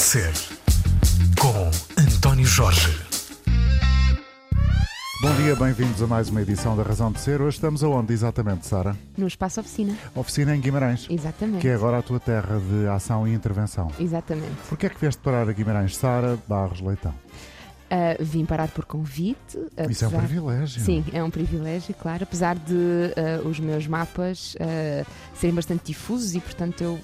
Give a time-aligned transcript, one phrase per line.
[0.00, 0.32] de Ser,
[1.38, 2.88] com António Jorge.
[5.20, 7.42] Bom dia, bem-vindos a mais uma edição da Razão de Ser.
[7.42, 8.96] Hoje estamos aonde exatamente, Sara?
[9.14, 9.94] No espaço oficina.
[10.14, 11.06] Oficina em Guimarães.
[11.10, 11.60] Exatamente.
[11.60, 13.92] Que é agora a tua terra de ação e intervenção.
[14.00, 14.54] Exatamente.
[14.70, 17.14] Porquê é que vieste parar a Guimarães, Sara Barros Leitão?
[17.90, 19.58] Uh, vim parar por convite.
[19.76, 19.90] Apesar...
[19.90, 20.80] Isso é um privilégio.
[20.80, 22.22] Sim, é um privilégio, claro.
[22.22, 27.00] Apesar de uh, os meus mapas uh, serem bastante difusos e, portanto, eu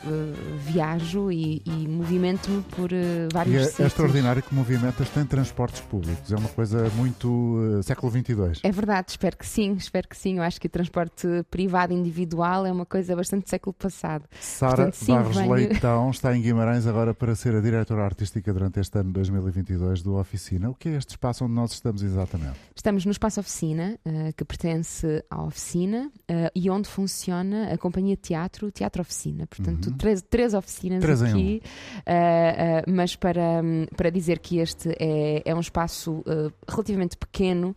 [0.59, 2.91] viajo e, e movimento-me por
[3.33, 3.81] vários e é, sítios.
[3.81, 6.31] é extraordinário que movimentas tem transportes públicos.
[6.33, 8.61] É uma coisa muito século XXII.
[8.63, 10.37] É verdade, espero que sim, espero que sim.
[10.37, 14.25] Eu acho que o transporte privado individual é uma coisa bastante século passado.
[14.41, 15.53] Sara Barros venho...
[15.53, 20.15] Leitão está em Guimarães agora para ser a diretora artística durante este ano 2022 do
[20.15, 22.59] Oficina que é este espaço onde nós estamos exatamente?
[22.75, 28.17] Estamos no espaço oficina, uh, que pertence à oficina uh, e onde funciona a companhia
[28.17, 29.47] de teatro, Teatro Oficina.
[29.47, 29.97] Portanto, uhum.
[29.97, 31.63] três, três oficinas três aqui.
[31.63, 32.91] Um.
[32.91, 33.63] Uh, mas para,
[33.97, 36.25] para dizer que este é, é um espaço
[36.69, 37.75] relativamente pequeno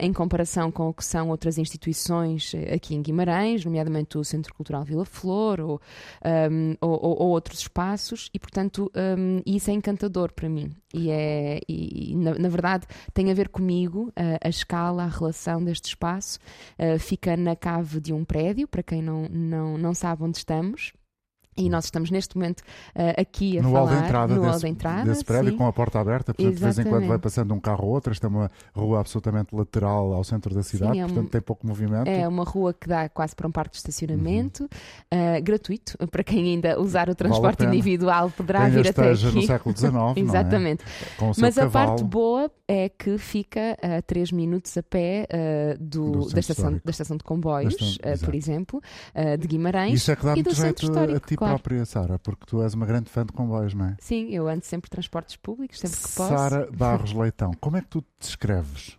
[0.00, 4.84] em comparação com o que são outras instituições aqui em Guimarães, nomeadamente o Centro Cultural
[4.84, 5.80] Vila Flor ou,
[6.50, 10.70] um, ou, ou, ou, outros espaços, e portanto um, isso é encantador para mim.
[10.92, 15.64] E, é, e, na, na, verdade tem a ver comigo uh, a escala, a relação
[15.64, 16.38] deste espaço.
[16.78, 20.92] Uh, fica na cave de um prédio, para quem não, não, não sabe onde estamos.
[21.60, 24.50] E nós estamos neste momento uh, aqui a no falar hall de entrada no desse,
[24.50, 25.58] hall de entrada, desse prédio sim.
[25.58, 26.74] com a porta aberta, portanto Exatamente.
[26.74, 29.54] de vez em quando vai passando um carro ou outro, esta é uma rua absolutamente
[29.54, 32.08] lateral ao centro da cidade, sim, é portanto um, tem pouco movimento.
[32.08, 34.62] É uma rua que dá quase para um parque de estacionamento,
[35.12, 35.38] uhum.
[35.38, 39.24] uh, gratuito, para quem ainda usar o transporte vale individual poderá quem vir até aqui.
[39.26, 40.84] no século XIX, Exatamente.
[40.84, 41.32] É?
[41.38, 41.88] Mas a cavalo.
[41.88, 46.80] parte boa é que fica a 3 minutos a pé uh, do, do da, estação,
[46.84, 48.80] da estação de comboios, por exemplo,
[49.38, 51.49] de Guimarães Isso é que dá e do centro histórico, a ti claro.
[51.50, 53.96] Própria, Sara, porque tu és uma grande fã de comboios, não é?
[54.00, 56.34] Sim, eu ando sempre transportes públicos, sempre que posso.
[56.34, 58.98] Sara Barros Leitão, como é que tu te descreves?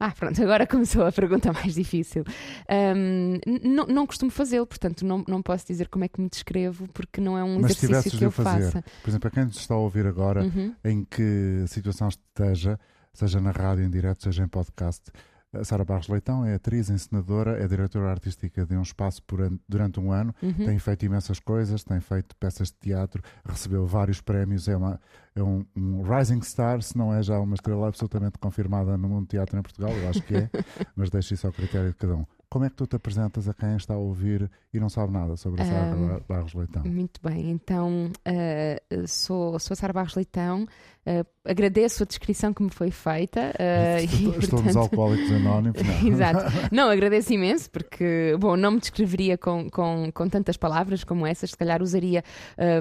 [0.00, 2.24] Ah, pronto, agora começou a pergunta mais difícil.
[2.70, 6.86] Um, não, não costumo fazê-lo, portanto, não, não posso dizer como é que me descrevo,
[6.88, 8.84] porque não é um Mas exercício que eu fazer, faça.
[9.02, 10.74] Por exemplo, a quem nos está a ouvir agora, uhum.
[10.84, 12.78] em que situação esteja,
[13.12, 15.10] seja na rádio, em direto, seja em podcast,
[15.52, 19.98] a Sara Barros Leitão é atriz, encenadora, é diretora artística de um espaço an durante
[19.98, 20.52] um ano, uhum.
[20.52, 25.00] tem feito imensas coisas, tem feito peças de teatro, recebeu vários prémios, é, uma,
[25.34, 29.26] é um, um, rising star, se não é já uma estrela absolutamente confirmada no mundo
[29.26, 30.50] do teatro em Portugal, eu acho que é,
[30.94, 32.26] mas deixo isso ao critério de cada um.
[32.50, 35.36] Como é que tu te apresentas a quem está a ouvir e não sabe nada
[35.36, 36.82] sobre a Sara um, Barros Leitão?
[36.82, 42.62] Muito bem, então uh, sou, sou a Sara Barros Leitão, uh, agradeço a descrição que
[42.62, 43.52] me foi feita.
[43.52, 45.82] Uh, estou, e, Alcoólicos Anónimos.
[45.82, 46.08] Não.
[46.08, 46.44] Exato.
[46.72, 51.50] Não, agradeço imenso, porque, bom, não me descreveria com, com, com tantas palavras como essas,
[51.50, 52.24] se calhar usaria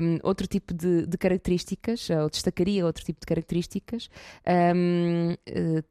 [0.01, 4.09] um, outro tipo de, de, características, ou destacaria outro tipo de características.
[4.75, 5.35] Um,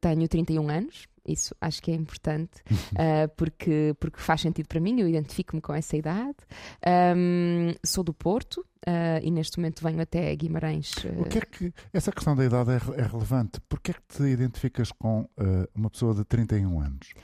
[0.00, 2.60] tenho 31 anos, isso acho que é importante
[2.92, 6.36] uh, porque, porque faz sentido para mim, eu identifico-me com essa idade.
[7.16, 10.92] Um, sou do Porto uh, e neste momento venho até Guimarães.
[11.04, 11.22] Uh...
[11.22, 13.60] O que é que essa questão da idade é, é relevante?
[13.68, 15.28] Porquê é que te identificas com
[15.74, 17.14] uma pessoa de 31 anos?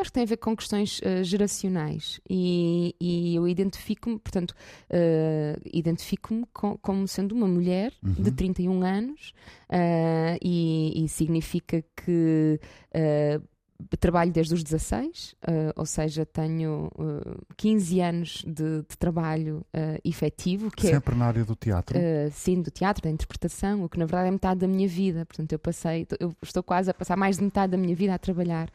[0.00, 4.52] Acho que tem a ver com questões uh, geracionais e, e eu identifico-me, portanto,
[4.90, 8.12] uh, identifico-me com, como sendo uma mulher uhum.
[8.14, 9.32] de 31 anos
[9.70, 12.60] uh, e, e, significa que
[13.98, 19.98] trabalho desde os 16, uh, ou seja, tenho uh, 15 anos de, de trabalho uh,
[20.04, 20.70] efetivo.
[20.70, 21.96] Que Sempre é, na área do teatro?
[21.98, 25.24] Uh, sim, do teatro, da interpretação, o que na verdade é metade da minha vida.
[25.26, 28.18] Portanto, eu passei, eu estou quase a passar mais de metade da minha vida a
[28.18, 28.68] trabalhar,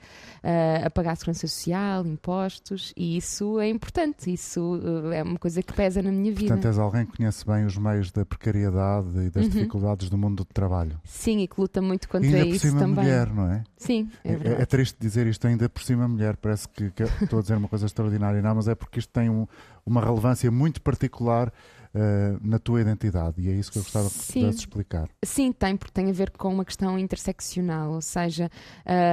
[0.86, 4.80] a pagar a segurança social, impostos, e isso é importante, isso
[5.14, 6.48] é uma coisa que pesa na minha vida.
[6.48, 9.50] Portanto, és alguém que conhece bem os meios da precariedade e das Uhum.
[9.50, 11.00] dificuldades do mundo do trabalho.
[11.04, 13.04] Sim, e que luta muito contra e ainda por isso cima também.
[13.04, 13.64] mulher, não é?
[13.78, 14.32] Sim, é.
[14.34, 17.58] É, é triste dizer isto ainda por cima mulher, parece que, que estou a dizer
[17.58, 19.48] uma coisa extraordinária, não, mas é porque isto tem um,
[19.86, 21.52] uma relevância muito particular
[21.94, 25.10] uh, na tua identidade e é isso que eu gostava que pudesse explicar.
[25.24, 28.50] Sim, tem, porque tem a ver com uma questão interseccional, ou seja,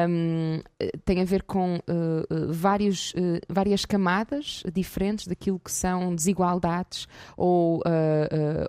[0.08, 0.60] um,
[1.04, 7.06] tem a ver com uh, vários, uh, várias camadas diferentes daquilo que são desigualdades
[7.36, 7.82] ou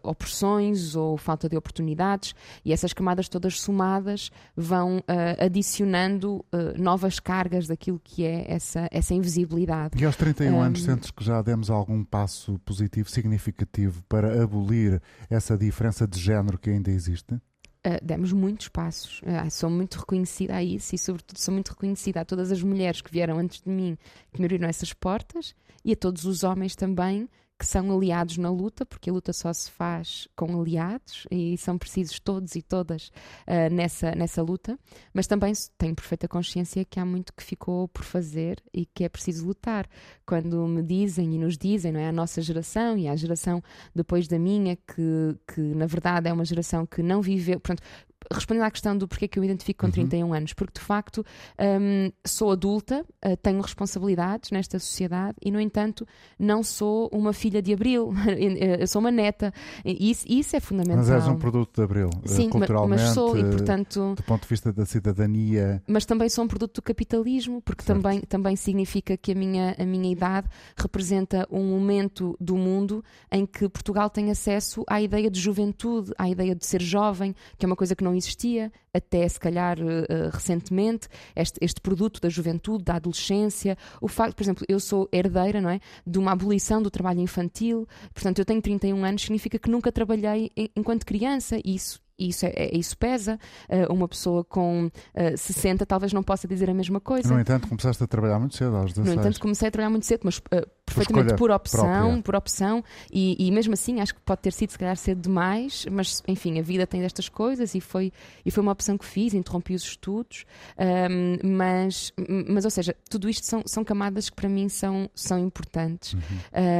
[0.03, 5.03] opressões ou falta de oportunidades e essas camadas todas somadas vão
[5.37, 6.43] adicionando
[6.77, 10.01] novas cargas daquilo que é essa, essa invisibilidade.
[10.01, 15.01] E aos 31 Um, anos sentes que já demos algum passo positivo, significativo para abolir
[15.29, 17.33] essa diferença de género que ainda existe?
[17.33, 19.21] Uh, demos muitos passos.
[19.21, 23.01] Uh, sou muito reconhecida a isso e, sobretudo, sou muito reconhecida a todas as mulheres
[23.01, 23.97] que vieram antes de mim,
[24.31, 27.27] que me abriram essas portas e a todos os homens também
[27.61, 31.77] que são aliados na luta, porque a luta só se faz com aliados e são
[31.77, 33.09] precisos todos e todas
[33.47, 34.79] uh, nessa, nessa luta,
[35.13, 39.09] mas também tenho perfeita consciência que há muito que ficou por fazer e que é
[39.09, 39.87] preciso lutar.
[40.25, 42.07] Quando me dizem e nos dizem, não é?
[42.07, 43.61] A nossa geração e a geração
[43.93, 47.59] depois da minha, que, que na verdade é uma geração que não viveu.
[47.59, 47.83] Pronto,
[48.31, 49.91] respondendo à questão do porquê que eu me identifico com uhum.
[49.91, 51.25] 31 anos, porque de facto
[51.59, 56.07] um, sou adulta, uh, tenho responsabilidades nesta sociedade e, no entanto,
[56.37, 58.13] não sou uma filha de Abril,
[58.79, 59.53] eu sou uma neta.
[59.83, 60.97] E isso, isso é fundamental.
[60.97, 64.43] Mas és um produto de Abril, eh, Sim, culturalmente, mas sou, e, portanto, do ponto
[64.43, 65.81] de vista da cidadania.
[65.87, 69.85] Mas também sou um produto do capitalismo, porque também, também significa que a minha, a
[69.85, 75.39] minha idade representa um momento do mundo em que Portugal tem acesso à ideia de
[75.39, 79.39] juventude, à ideia de ser jovem, que é uma coisa que não existia até se
[79.39, 84.79] calhar uh, recentemente, este, este produto da juventude, da adolescência, o facto, por exemplo, eu
[84.79, 89.21] sou herdeira, não é, de uma abolição do trabalho infantil, portanto eu tenho 31 anos,
[89.21, 93.39] significa que nunca trabalhei enquanto criança, e isso isso, é, é, isso pesa.
[93.67, 97.33] Uh, uma pessoa com uh, eh, 60 talvez não possa dizer a mesma coisa.
[97.33, 99.07] No entanto, começaste a trabalhar muito cedo, aos 16.
[99.07, 102.21] No entanto, comecei a trabalhar muito cedo, mas uh, perfeitamente por opção, própria.
[102.23, 105.85] por opção, e, e, mesmo assim acho que pode ter sido se calhar cedo demais,
[105.91, 108.11] mas enfim, a vida tem destas coisas e foi,
[108.45, 110.45] e foi uma opção que fiz, interrompi os estudos,
[110.77, 112.13] um, mas,
[112.47, 116.13] mas ou seja, tudo isto são, são camadas que para mim são, são importantes.
[116.13, 116.19] Uhum.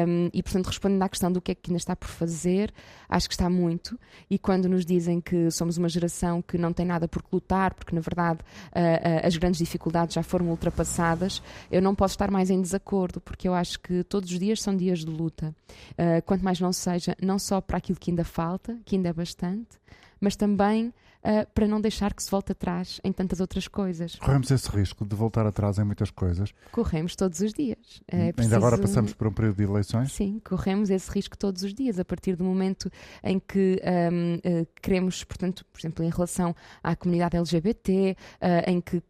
[0.07, 2.73] Um, e portanto, respondendo à questão do que é que ainda está por fazer,
[3.07, 3.99] acho que está muito,
[4.29, 7.73] e quando nos dizem que somos uma geração que não tem nada por que lutar,
[7.73, 11.41] porque na verdade uh, uh, as grandes dificuldades já foram ultrapassadas,
[11.71, 14.75] eu não posso estar mais em desacordo, porque eu acho que todos os dias são
[14.75, 15.55] dias de luta.
[15.91, 19.13] Uh, quanto mais não seja, não só para aquilo que ainda falta, que ainda é
[19.13, 19.79] bastante,
[20.19, 24.15] mas também uh, para não deixar que se volte atrás em tantas outras coisas.
[24.15, 26.53] Corremos esse risco de voltar atrás em muitas coisas?
[26.71, 28.01] Corremos todos os dias.
[28.07, 28.55] É preciso...
[28.55, 30.11] Ainda agora passamos por um período de eleições?
[30.11, 32.91] Sim, corremos esse risco todos os dias, a partir do momento
[33.23, 33.81] em que
[34.11, 39.01] um, uh, ah, queremos, portanto, por exemplo, em relação à comunidade LGBT, uh, em que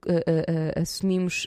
[0.80, 1.46] assumimos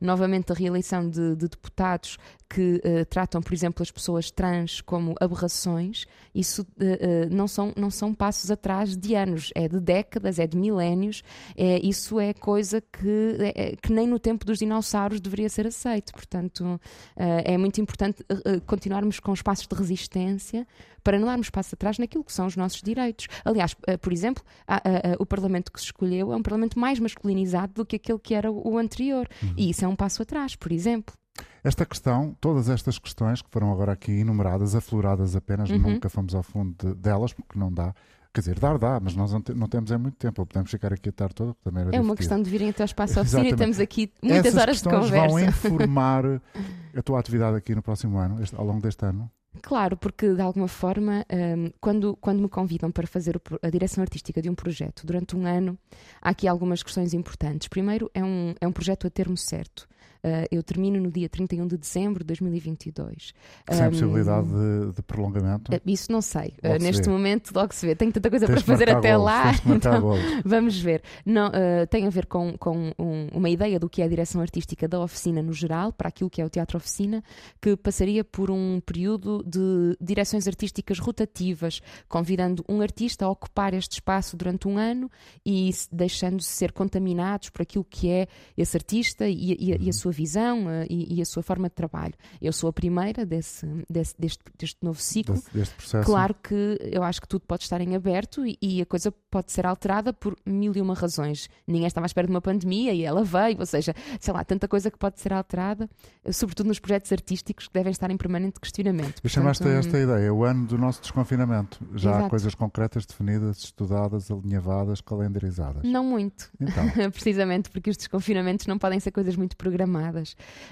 [0.00, 2.18] novamente a reeleição de, de deputados
[2.50, 6.04] que uh, tratam, por exemplo, as pessoas trans como aberrações,
[6.34, 10.48] isso uh, uh, não, são, não são passos atrás de anos, é de décadas, é
[10.48, 11.22] de milénios,
[11.56, 16.12] é, isso é coisa que, é, que nem no tempo dos dinossauros deveria ser aceito.
[16.12, 16.80] Portanto,
[17.16, 18.24] é muito importante
[18.66, 20.66] continuarmos com espaços de resistência
[21.04, 23.28] para não darmos passo atrás naquilo que são os nossos direitos.
[23.44, 24.82] Aliás, por exemplo, a, a, a,
[25.18, 28.50] o Parlamento que se escolheu é um Parlamento mais masculinizado do que aquele que era
[28.50, 29.28] o, o anterior.
[29.42, 29.54] Uhum.
[29.56, 31.14] E isso é um passo atrás, por exemplo.
[31.62, 35.78] Esta questão, todas estas questões que foram agora aqui enumeradas, afloradas apenas, uhum.
[35.78, 37.94] nunca fomos ao fundo de, delas, porque não dá.
[38.32, 40.92] Quer dizer, dar dá, mas nós não, te, não temos é muito tempo, podemos ficar
[40.92, 43.48] aqui a tarde todo, também era É uma questão de virem até ao espaço oficina
[43.48, 45.28] e temos aqui muitas Essas horas de conversa.
[45.28, 46.24] vão informar
[46.96, 49.28] a tua atividade aqui no próximo ano, este, ao longo deste ano?
[49.62, 54.00] Claro, porque de alguma forma, um, quando, quando me convidam para fazer o, a direção
[54.00, 55.76] artística de um projeto durante um ano,
[56.22, 57.66] há aqui algumas questões importantes.
[57.66, 59.88] Primeiro, é um, é um projeto a termo certo.
[60.22, 63.32] Uh, eu termino no dia 31 de dezembro de 2022.
[63.70, 65.74] Sem um, possibilidade de, de prolongamento?
[65.74, 66.54] Uh, isso não sei.
[66.62, 67.10] Uh, neste vê.
[67.10, 67.94] momento, logo se vê.
[67.94, 69.52] Tenho tanta coisa Tens para fazer até lá.
[69.66, 70.14] Então,
[70.44, 71.02] vamos ver.
[71.24, 71.50] Não,
[71.88, 75.00] tem a ver com, com um, uma ideia do que é a direção artística da
[75.00, 77.22] oficina no geral, para aquilo que é o Teatro Oficina,
[77.60, 83.92] que passaria por um período de direções artísticas rotativas, convidando um artista a ocupar este
[83.92, 85.10] espaço durante um ano
[85.44, 90.09] e deixando-se ser contaminados por aquilo que é esse artista e, e, e a sua
[90.10, 92.14] sua visão uh, e, e, a sua forma de trabalho.
[92.42, 95.34] Eu sou a primeira desse, desse deste, deste novo ciclo.
[95.34, 96.06] Deste, deste processo.
[96.06, 99.52] Claro que eu acho que tudo pode estar em aberto e, e, a coisa pode
[99.52, 101.48] ser alterada por mil e uma razões.
[101.66, 104.66] Ninguém estava à espera de uma pandemia e ela veio, ou seja, sei lá, tanta
[104.66, 105.88] coisa que pode ser alterada,
[106.24, 109.20] eh, sobretudo nos projetos artísticos que devem estar em permanente questionamento.
[109.22, 111.78] E chamaste a esta ideia, o ano do nosso desconfinamento.
[111.94, 112.26] Já Exato.
[112.26, 115.82] há coisas concretas definidas, estudadas, alinhavadas, calendarizadas?
[115.84, 116.50] Não muito.
[116.60, 116.84] Então.
[117.12, 119.99] Precisamente porque os desconfinamentos não podem ser coisas muito programadas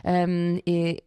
[0.04, 0.58] Um,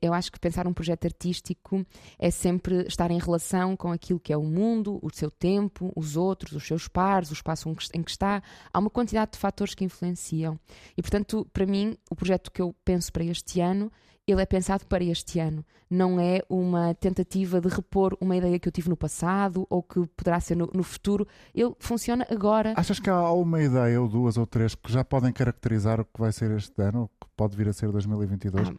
[0.02, 1.86] eu acho que pensar um projeto artístico
[2.20, 6.16] é sempre estar em relação com aquilo que é o mundo, o seu tempo, os
[6.16, 8.42] outros, os seus pares, o espaço em que está.
[8.74, 10.60] Há uma quantidade de fatores que influenciam.
[10.98, 13.92] E, portanto, para mim, o projeto que eu penso para este ano
[14.32, 15.66] ele é pensado para este ano.
[15.90, 20.08] Não é uma tentativa de repor uma ideia que eu tive no passado ou que
[20.16, 21.28] poderá ser no, no futuro.
[21.54, 22.74] Ele funciona agora.
[22.78, 26.20] Achas que há uma ideia, ou duas ou três, que já podem caracterizar o que
[26.20, 28.70] vai ser este ano, ou que pode vir a ser 2022?
[28.70, 28.74] Ah,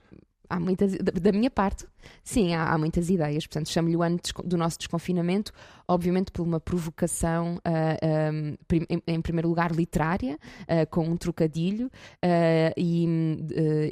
[0.52, 1.86] há muitas, da, da minha parte,
[2.22, 3.46] sim, há, há muitas ideias.
[3.46, 5.52] Portanto, chamo-lhe o ano do nosso desconfinamento,
[5.88, 11.16] obviamente por uma provocação, ah, ah, prim- em, em primeiro lugar, literária, ah, com um
[11.16, 11.90] trocadilho,
[12.22, 13.06] ah, e,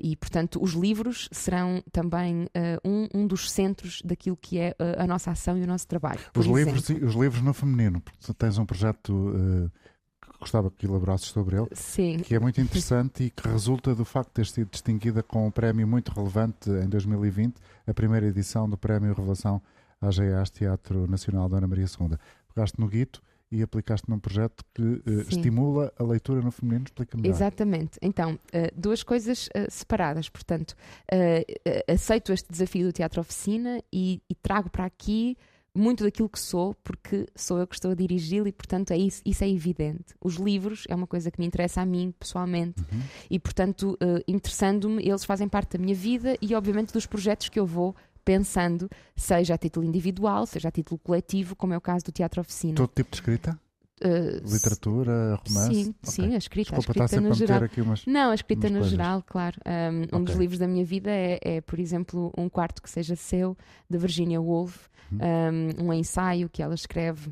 [0.03, 5.05] e, portanto, os livros serão também ah, um, um dos centros daquilo que é ah,
[5.05, 6.21] a nossa ação e o nosso trabalho.
[6.37, 7.09] Os livros, exemplo.
[7.09, 9.71] os livros no feminino, porque tens um projeto
[10.41, 14.29] gostava que elaborasses sobre ele, Sim, que é muito interessante e que resulta do facto
[14.29, 17.55] de ter sido distinguida com um prémio muito relevante em 2020,
[17.87, 19.61] a primeira edição do Prémio Revelação
[20.01, 22.17] AGAs Teatro Nacional da Ana Maria II.
[22.55, 25.21] Pegaste no guito e aplicaste num projeto que Sim.
[25.29, 26.85] estimula a leitura no feminino.
[26.85, 27.29] Explica-me.
[27.29, 27.99] Exatamente.
[28.01, 30.29] Então, eh, duas coisas eh, separadas.
[30.29, 30.75] Portanto,
[31.89, 35.37] aceito este desafio do Teatro Oficina e, e trago para aqui
[35.75, 39.23] muito daquilo que sou, porque sou eu que estou a dirigi-lo e, portanto, é isso,
[39.25, 40.15] isso é evidente.
[40.21, 43.01] Os livros é uma coisa que me interessa a mim pessoalmente Uhum.
[43.31, 47.59] e, portanto, eh, interessando-me, eles fazem parte da minha vida e, obviamente, dos projetos que
[47.61, 52.05] eu vou pensando, seja a título individual, seja a título coletivo, como é o caso
[52.05, 52.75] do Teatro Oficina.
[52.75, 53.59] Todo tipo de escrita?
[54.03, 55.85] Eh, Literatura, romance?
[55.85, 56.11] Sim, Ok.
[56.13, 57.63] sim, a escrita, a Desculpa, está escrita sempre no a geral.
[57.65, 58.07] aqui umas.
[58.07, 58.91] Não, a escrita no coisas.
[58.91, 59.57] geral, claro.
[60.13, 63.15] Um, um dos livros da minha vida é, é, por exemplo, Um Quarto que Seja
[63.17, 63.57] Seu,
[63.89, 65.19] de Virginia Woolf, Uhum.
[65.83, 67.31] um, um ensaio que ela escreve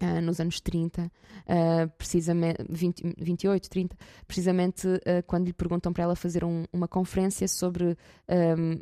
[0.00, 1.10] ah, nos anos 30,
[1.48, 3.96] ah, precisamente, 20, 28, 30,
[4.28, 4.86] precisamente
[5.26, 7.96] quando lhe perguntam para ela fazer um- uma conferência sobre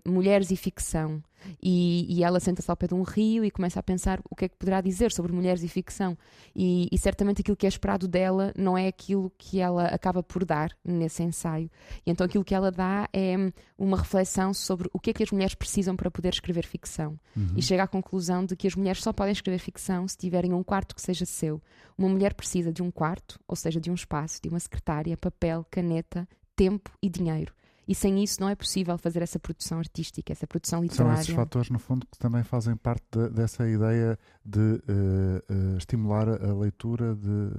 [0.06, 1.22] mulheres e ficção.
[1.62, 4.46] E, e ela senta-se ao pé de um rio e começa a pensar o que
[4.46, 6.16] é que poderá dizer sobre mulheres e ficção.
[6.54, 10.44] E, e certamente aquilo que é esperado dela não é aquilo que ela acaba por
[10.44, 11.70] dar nesse ensaio.
[12.04, 13.36] E então aquilo que ela dá é
[13.78, 17.18] uma reflexão sobre o que é que as mulheres precisam para poder escrever ficção.
[17.36, 17.54] Uhum.
[17.56, 20.62] E chega à conclusão de que as mulheres só podem escrever ficção se tiverem um
[20.62, 21.60] quarto que seja seu.
[21.96, 25.64] Uma mulher precisa de um quarto, ou seja, de um espaço, de uma secretária, papel,
[25.70, 27.52] caneta, tempo e dinheiro.
[27.88, 31.20] E sem isso não é possível fazer essa produção artística, essa produção São literária.
[31.20, 36.28] esses fatores, no fundo, que também fazem parte de- dessa ideia de eh, eh, estimular
[36.28, 37.50] a leitura de.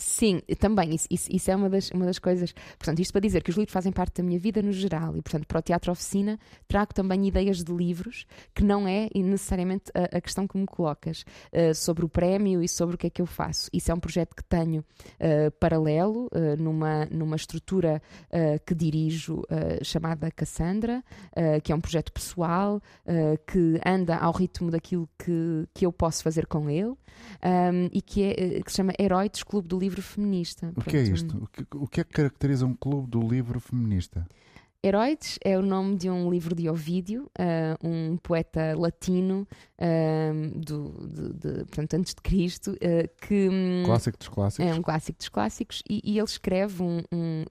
[0.00, 2.54] Sim, também, isso, isso, isso é uma das, uma das coisas.
[2.78, 5.20] Portanto, isto para dizer que os livros fazem parte da minha vida no geral e,
[5.20, 10.16] portanto, para o Teatro Oficina trago também ideias de livros, que não é necessariamente a,
[10.16, 13.20] a questão que me colocas eh, sobre o prémio e sobre o que é que
[13.20, 13.68] eu faço.
[13.74, 14.82] Isso é um projeto que tenho
[15.18, 18.00] eh, paralelo, eh, numa, numa estrutura
[18.64, 19.42] que dirijo
[19.82, 21.02] chamada Cassandra,
[21.62, 22.80] que é um projeto pessoal,
[23.46, 26.94] que anda ao ritmo daquilo que, que eu posso fazer com ele
[27.42, 30.72] um, e que, é, que se chama Heróides Clube do Livro Feminista.
[30.76, 31.48] O que é isto?
[31.74, 34.26] O que, é que caracteriza um clube do livro feminista?
[34.82, 39.46] Heróides é o nome de um livro de Ovídio, ah, um poeta latino
[39.78, 44.66] ah, do, de, de- portanto, antes de Cristo, ah, que hum, Clássico dos clássicos?
[44.66, 47.44] é um clássico dos clássicos e, e ele escreve um- um-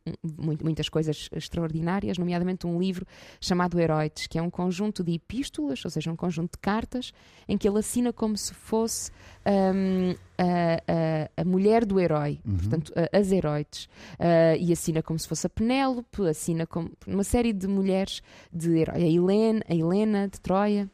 [0.63, 3.05] muitas coisas extraordinárias, nomeadamente um livro
[3.39, 7.11] chamado Heróides, que é um conjunto de epístolas, ou seja, um conjunto de cartas,
[7.47, 9.11] em que ele assina como se fosse
[9.45, 10.43] hum, a,
[11.37, 12.57] a- a mulher do herói, Uhum.
[12.57, 13.89] portanto, a- as heróides.
[14.19, 18.77] Ah, e assina como se fosse a Penélope, assina como uma série de mulheres de
[18.77, 20.89] herói, a Helena, a Helena de Troia.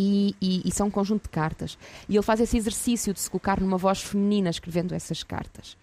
[0.00, 1.76] E, e, e são um conjunto de cartas.
[2.08, 5.76] E ele faz esse exercício de se colocar numa voz feminina escrevendo essas cartas.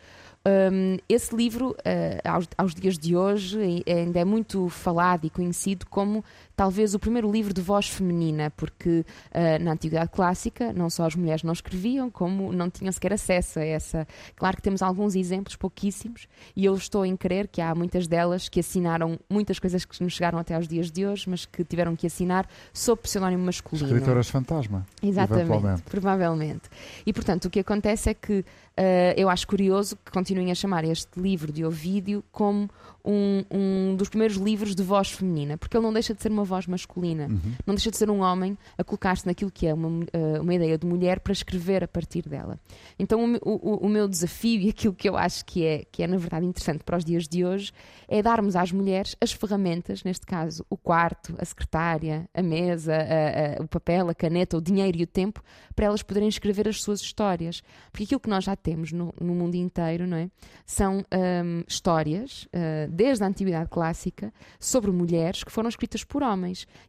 [0.71, 1.75] Hum, esse livro,
[2.23, 6.23] ah, aos, aos dias de hoje, ai- ainda é muito falado e conhecido como
[6.55, 11.15] talvez o primeiro livro de voz feminina, porque ah, na Antiguidade Clássica não só as
[11.15, 14.07] mulheres não escreviam, como não tinham sequer acesso a essa.
[14.35, 18.47] Claro que temos alguns exemplos, pouquíssimos, e eu estou em crer que há muitas delas
[18.49, 21.95] que assinaram muitas coisas que nos chegaram até aos dias de hoje, mas que tiveram
[21.95, 23.87] que assinar sob pseudónimo masculino.
[23.87, 24.85] Escritoras fantasma.
[25.01, 26.69] Exatamente, provavelmente.
[27.05, 28.45] E portanto, o que acontece é que
[28.77, 32.69] eh, eu acho curioso que continuem a chamar este livro de Ovídio como
[33.05, 36.43] um, um dos primeiros livros de voz feminina, porque ele não deixa de ser uma
[36.45, 37.53] voz masculina, Uhum.
[37.65, 40.77] não deixa de ser um homem a colocar-se naquilo que é uma, eh, uma ideia
[40.77, 42.59] de mulher para escrever a partir dela.
[42.99, 46.07] Então, o, o- o- meu desafio e aquilo que eu acho que é, que é,
[46.07, 47.71] na verdade, interessante para os dias de hoje
[48.07, 53.59] é darmos às mulheres as ferramentas, neste caso, o quarto, a secretária, a mesa, a-
[53.59, 55.41] a- o papel, a caneta, o dinheiro e o tempo,
[55.75, 57.61] para elas poderem escrever as suas histórias.
[57.91, 60.29] Porque aquilo que nós já temos no, no mundo inteiro, não é?
[60.65, 66.34] São hum, histórias, ah, desde a Antiguidade Clássica, sobre mulheres que foram escritas por homens.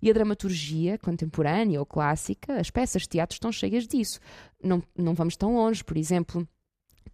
[0.00, 4.21] E a dramaturgia contemporânea ou clássica, as peças de teatro estão cheias disso.
[4.62, 6.47] Não, não vamos tão longe, por exemplo,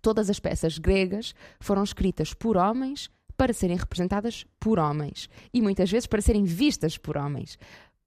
[0.01, 5.91] todas as peças gregas foram escritas por homens para serem representadas por homens e muitas
[5.91, 7.59] vezes para serem vistas por homens.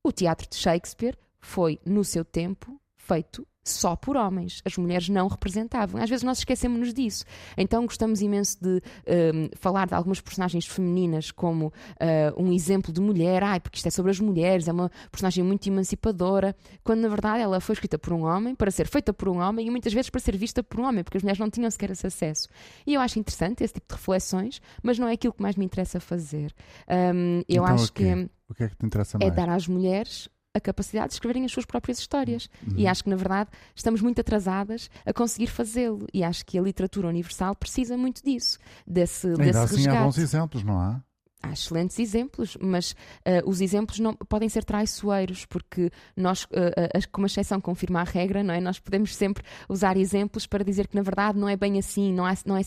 [0.03, 4.61] O teatro de Shakespeare foi, no seu tempo, feito só por homens.
[4.63, 6.01] As mulheres não representavam.
[6.01, 7.25] Às vezes nós esquecemos-nos disso.
[7.57, 13.01] Então gostamos imenso de um, falar de algumas personagens femininas como uh, um exemplo de
[13.01, 17.07] mulher, ai, porque isto é sobre as mulheres, é uma personagem muito emancipadora, quando na
[17.07, 19.91] verdade ela foi escrita por um homem, para ser feita por um homem e muitas
[19.91, 22.47] vezes para ser vista por um homem, porque as mulheres não tinham sequer esse acesso.
[22.85, 25.65] E eu acho interessante esse tipo de reflexões, mas não é aquilo que mais me
[25.65, 26.53] interessa fazer.
[26.87, 29.35] Um, eu então, acho que o que é que te interessa é mais?
[29.35, 32.49] dar às mulheres a capacidade de escreverem as suas próprias histórias.
[32.65, 32.75] Uhum.
[32.77, 36.07] E acho que, na verdade, estamos muito atrasadas a conseguir fazê-lo.
[36.13, 38.57] E acho que a literatura universal precisa muito disso,
[38.87, 39.97] desse, Ainda desse assim resgate.
[39.97, 41.01] há bons exemplos, não há?
[41.49, 47.09] Há excelentes exemplos, mas uh, os exemplos não podem ser traiçoeiros, porque nós, uh, uh,
[47.11, 48.59] como a exceção confirma a regra, não é?
[48.61, 52.25] Nós podemos sempre usar exemplos para dizer que na verdade não é bem assim, não
[52.25, 52.61] há, não é,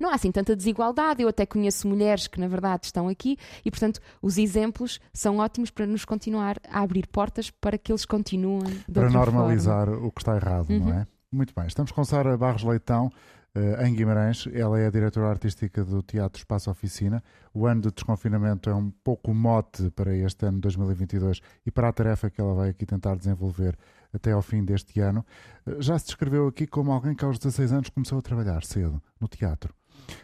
[0.00, 1.22] não há assim tanta desigualdade.
[1.22, 5.70] Eu até conheço mulheres que na verdade estão aqui e, portanto, os exemplos são ótimos
[5.70, 8.82] para nos continuar a abrir portas para que eles continuem.
[8.92, 10.06] Para normalizar forma.
[10.06, 10.78] o que está errado, Uhum.
[10.80, 11.06] não é?
[11.32, 11.66] Muito bem.
[11.66, 13.10] Estamos com Sara Barros Leitão.
[13.54, 17.22] Eh, em Guimarães, ela é a diretora artística do Teatro Espaço Oficina.
[17.52, 21.92] O ano de desconfinamento é um pouco mote para este ano 2022 e para a
[21.92, 23.76] tarefa que ela vai aqui tentar desenvolver
[24.12, 25.24] até ao fim deste ano.
[25.66, 29.00] Eh, Já se descreveu aqui como alguém que aos 16 anos começou a trabalhar cedo
[29.20, 29.74] no teatro.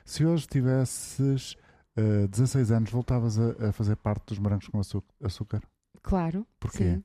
[0.04, 1.56] Se hoje tivesses
[1.96, 5.62] eh, 16 anos, voltavas a, a fazer parte dos Morangos com Açú- Açúcar?
[6.02, 6.46] Claro.
[6.58, 6.94] Porquê?
[6.96, 7.04] Sim.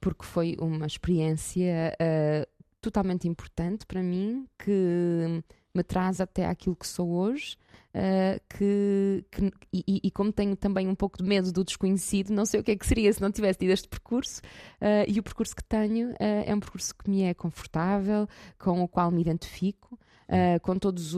[0.00, 1.96] Porque foi uma experiência
[2.82, 5.42] totalmente importante para mim, que
[5.74, 7.56] me traz até aquilo que sou hoje.
[7.94, 12.46] eh, que, que- e, e- como tenho também um pouco de medo do desconhecido, não
[12.46, 14.40] sei o que é que seria se não tivesse tido este percurso.
[14.80, 18.26] eh, e o percurso que tenho eh, é um percurso que me é confortável,
[18.58, 19.98] com o qual me identifico.
[20.34, 21.14] Eh, com todas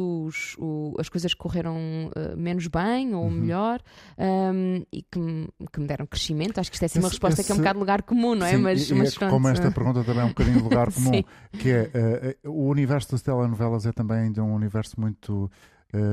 [0.98, 1.76] as coisas que correram
[2.16, 3.30] eh, menos bem ou Uhum.
[3.30, 3.80] melhor
[4.18, 6.58] um, e que me, que me deram crescimento.
[6.58, 8.34] Acho que isto é assim uma Esse- resposta que é um esse- bocado lugar comum,
[8.34, 8.50] não é?
[8.50, 11.22] Sim, mas, e, mas é pronto, como esta pergunta também é um bocadinho lugar comum,
[11.52, 15.48] que é eh, o universo das telenovelas é também ainda um universo muito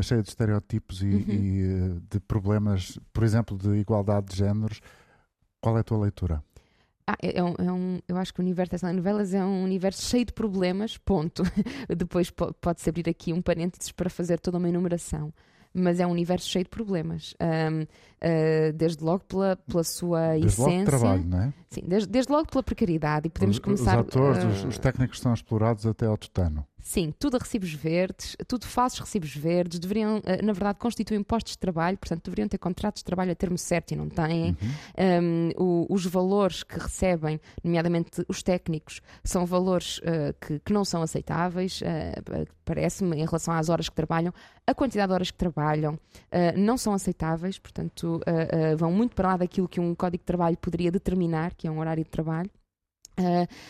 [0.03, 1.25] cheio de estereótipos e, Uhum.
[1.27, 4.79] e, de problemas, por exemplo, de igualdade de géneros.
[5.59, 6.43] Qual é a tua leitura?
[7.07, 9.63] Ah, é é um, é um- eu acho que o universo das telenovelas é um
[9.63, 11.43] universo cheio de problemas, ponto.
[11.89, 15.33] Depois po- pode-se abrir aqui um parênteses para fazer toda uma enumeração.
[15.73, 17.33] Mas é um universo cheio de problemas.
[17.39, 17.85] Ahm,
[18.21, 20.85] ah, desde logo pela, pela sua Desde logo essência.
[20.85, 21.53] trabalho, não é?
[21.69, 23.27] Sim, desde, desde logo pela precariedade.
[23.27, 23.99] E podemos os, começar.
[24.01, 26.65] os atores, ah, os, os técnicos são explorados até ao tutano.
[26.81, 31.53] Sim, tudo a recibos verdes, tudo falsos recibos verdes, deveriam, eh, na verdade, constituem postos
[31.53, 34.57] de trabalho, portanto, deveriam ter contratos de trabalho a termo certo e não têm.
[34.97, 35.51] Uhum.
[35.57, 41.01] Um, os valores que recebem, nomeadamente os técnicos, são valores eh, que, que não são
[41.01, 42.15] aceitáveis, eh,
[42.65, 44.33] parece-me, em relação às horas que trabalham.
[44.65, 45.99] A quantidade de horas que trabalham
[46.31, 48.21] eh, não são aceitáveis, portanto,
[48.77, 51.79] vão muito para lá daquilo que um código de trabalho poderia determinar, que é um
[51.79, 52.49] horário de trabalho.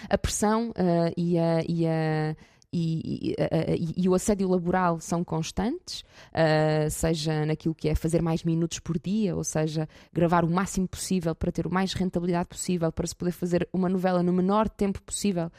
[0.10, 0.72] A pressão
[1.18, 1.62] e a.
[1.68, 2.36] E a
[2.74, 7.90] e, e- a- a- e- e o assédio laboral são constantes, uh, seja naquilo que
[7.90, 11.74] é fazer mais minutos por dia, ou seja, gravar o máximo possível para ter o
[11.74, 15.52] mais rentabilidade possível, para se poder fazer uma novela no menor tempo possível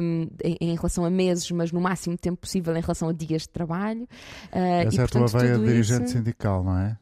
[0.00, 3.42] um, em, em relação a meses, mas no máximo tempo possível em relação a dias
[3.42, 4.02] de trabalho.
[4.52, 6.96] Uh, Essa e, é a tua veia de dirigente isso- sindical, não é?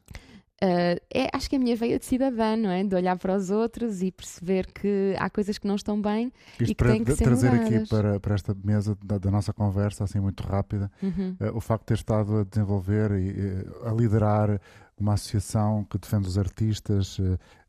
[0.63, 2.85] Uh, é, acho que é a minha veia de cidadã, não é?
[2.85, 6.33] De olhar para os outros e perceber que há coisas que não estão bem.
[6.53, 7.89] Isto que para têm que ser trazer aqui mudadas.
[7.89, 11.35] para, para esta mesa da, da nossa conversa, assim muito rápida, Uhum.
[11.41, 14.61] eh, o facto de ter estado a desenvolver e eh, a liderar
[14.97, 17.19] uma associação que defende os artistas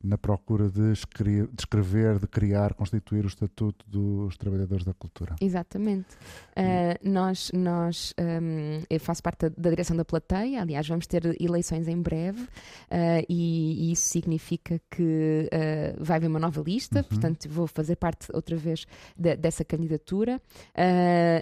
[0.03, 5.35] na procura de, escre- de escrever, de criar, constituir o estatuto dos trabalhadores da cultura.
[5.39, 6.13] Exatamente.
[6.57, 11.87] Uh, nós, nós um, eu faço parte da, direção da plateia, aliás, vamos ter eleições
[11.87, 12.47] em breve, uh,
[13.29, 17.03] e, e isso significa que uh, vai haver uma nova lista, Uhum.
[17.03, 18.85] portanto, vou fazer parte outra vez
[19.17, 20.41] de- dessa candidatura.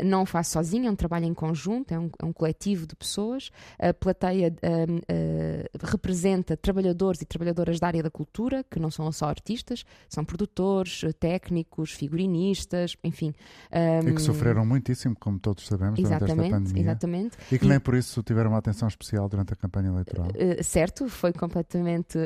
[0.06, 3.50] Não faço sozinha, é um trabalho em conjunto, é um, é um coletivo de pessoas.
[3.80, 9.28] A plateia uh, representa trabalhadores e trabalhadoras da área da cultura, que não são só
[9.28, 13.34] artistas, são produtores, técnicos, figurinistas, enfim.
[13.72, 16.82] E um, que sofreram muitíssimo, como todos sabemos, durante esta Exatamente, pandemia.
[16.84, 17.38] exatamente.
[17.52, 20.28] E que E- nem por isso tiveram uma atenção especial durante a campanha eleitoral.
[20.30, 22.18] Uh, certo, foi completamente.
[22.18, 22.22] uh,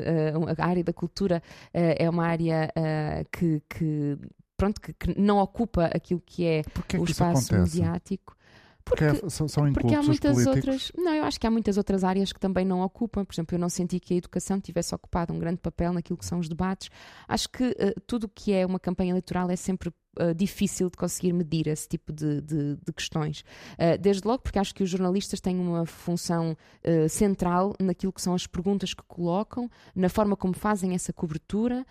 [0.57, 2.71] a área da cultura uh, é uma área
[3.31, 4.17] que, que,
[4.57, 7.77] pronto, que, que não ocupa aquilo que é é o que isso espaço acontece?
[7.79, 8.35] mediático.
[8.85, 10.91] Porque é- são, são Porque há muitas outras.
[10.95, 13.25] Não, eu acho que há muitas outras áreas que também não ocupam.
[13.25, 16.25] Por exemplo, eu não senti que a educação tivesse ocupado um grande papel naquilo que
[16.25, 16.89] são os debates.
[17.27, 20.97] Acho que eh, tudo o que é uma campanha eleitoral é sempre uh, difícil de
[20.97, 23.41] conseguir medir esse tipo de, de, de questões.
[23.73, 28.21] Uh, desde logo porque acho que os jornalistas têm uma função uh, central naquilo que
[28.21, 31.86] são as perguntas que colocam, na forma como fazem essa cobertura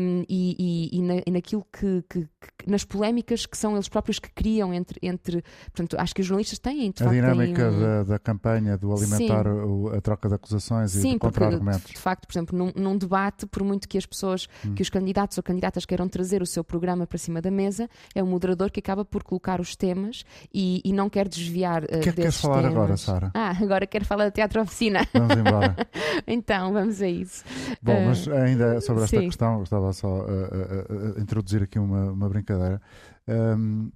[0.00, 2.20] um, e, e, e, na, e, naquilo que, que,
[2.58, 6.26] que, nas polémicas que são eles próprios que criam entre, entre portanto, acho que os
[6.26, 7.80] jornalistas têm a dinâmica um...
[7.80, 11.90] da, da, campanha, do alimentar o, a troca de acusações Sim, e de contra-argumentos.
[11.90, 14.74] De facto, por exemplo, num, num, debate, por muito que as pessoas, hum.
[14.74, 18.22] que os candidatos ou candidatas queiram trazer o seu programa para cima da mesa, é
[18.22, 21.84] o moderador que acaba por colocar os temas e, e não quer desviar.
[21.84, 22.72] Uh, o que é que queres falar temas.
[22.72, 23.30] agora, Sara?
[23.32, 25.06] Ah, agora quero falar da teatro oficina.
[25.14, 25.76] Vamos embora.
[26.26, 27.44] então, vamos a isso.
[27.82, 29.26] Bom, uh, mas ainda sobre esta sim.
[29.26, 32.80] questão, gostava só uh, introduzir aqui uma, uma brincadeira.
[33.26, 33.90] Um,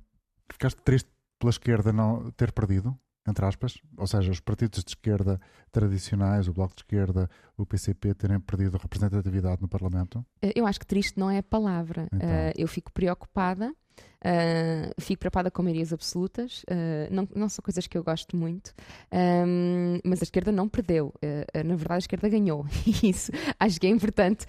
[0.51, 2.97] ficaste triste pela esquerda não ter perdido?
[3.29, 8.14] Entre aspas, ou seja, os partidos de esquerda tradicionais, o Bloco de Esquerda, o PCP,
[8.14, 10.25] terem perdido representatividade no Parlamento?
[10.55, 12.09] Eu acho que triste não é a palavra.
[12.12, 12.29] Então.
[12.29, 13.73] Uh, eu fico preocupada
[14.19, 18.75] Uh, fico preocupada com maiorias absolutas, uh, não, não são coisas que eu gosto muito,
[19.13, 22.67] um, mas a esquerda não perdeu, uh, na verdade a esquerda ganhou,
[23.01, 24.45] isso acho que é importante.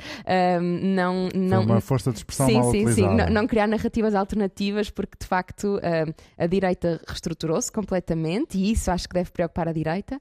[0.60, 3.12] Um, não, não, Foi uma força de expressão sim, mal sim, utilizada.
[3.12, 5.80] Sim, não, não criar narrativas alternativas, porque de facto
[6.36, 10.20] a direita reestruturou-se completamente, e isso acho que deve preocupar a direita,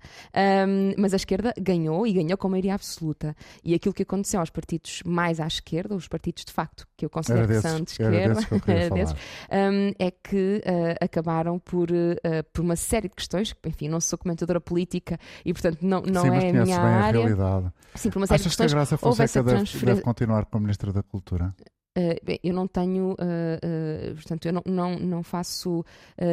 [0.66, 3.34] um, mas a esquerda ganhou e ganhou com maioria absoluta.
[3.64, 7.10] E aquilo que aconteceu aos partidos mais à esquerda, os partidos de facto que eu
[7.10, 9.16] considero que são de esquerda, era desses,
[9.50, 14.18] um, é que uh, acabaram por, uh, por uma série de questões, enfim, não sou
[14.18, 17.20] comentadora política e, portanto, não, não Sim, é a minha área.
[17.20, 17.72] A realidade.
[17.94, 18.72] Sim, por uma série Achas de questões.
[18.72, 21.54] que a Graça Fonseca deve, deve continuar como Ministra da Cultura?
[21.98, 25.84] Uh, eu não tenho, uh, uh, portanto, eu não, não, não faço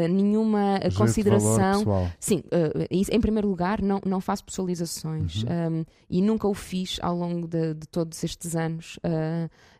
[0.09, 2.11] nenhuma Juízo consideração.
[2.19, 2.43] Sim,
[2.89, 5.79] em primeiro lugar, não, não faço pessoalizações uhum.
[5.79, 8.99] um, e nunca o fiz ao longo de, de todos estes anos.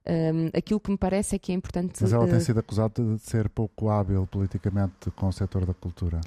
[0.07, 2.01] Um, aquilo que me parece é que é importante.
[2.01, 6.21] Mas ela tem sido acusada de ser pouco hábil politicamente com o setor da cultura.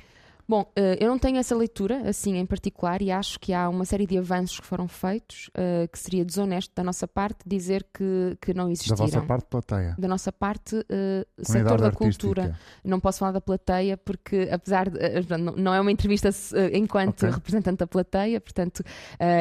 [0.49, 3.85] Bom, uh, eu não tenho essa leitura, assim, em particular, e acho que há uma
[3.85, 8.35] série de avanços que foram feitos uh, que seria desonesto da nossa parte dizer que,
[8.41, 8.97] que não existiram.
[8.97, 9.95] Da vossa parte, plateia?
[9.99, 12.59] Da nossa parte, uh, setor da cultura.
[12.83, 14.99] Não posso falar da plateia porque, apesar de.
[15.37, 16.31] não é uma entrevista
[16.73, 17.31] enquanto okay.
[17.31, 18.83] representante da plateia, portanto,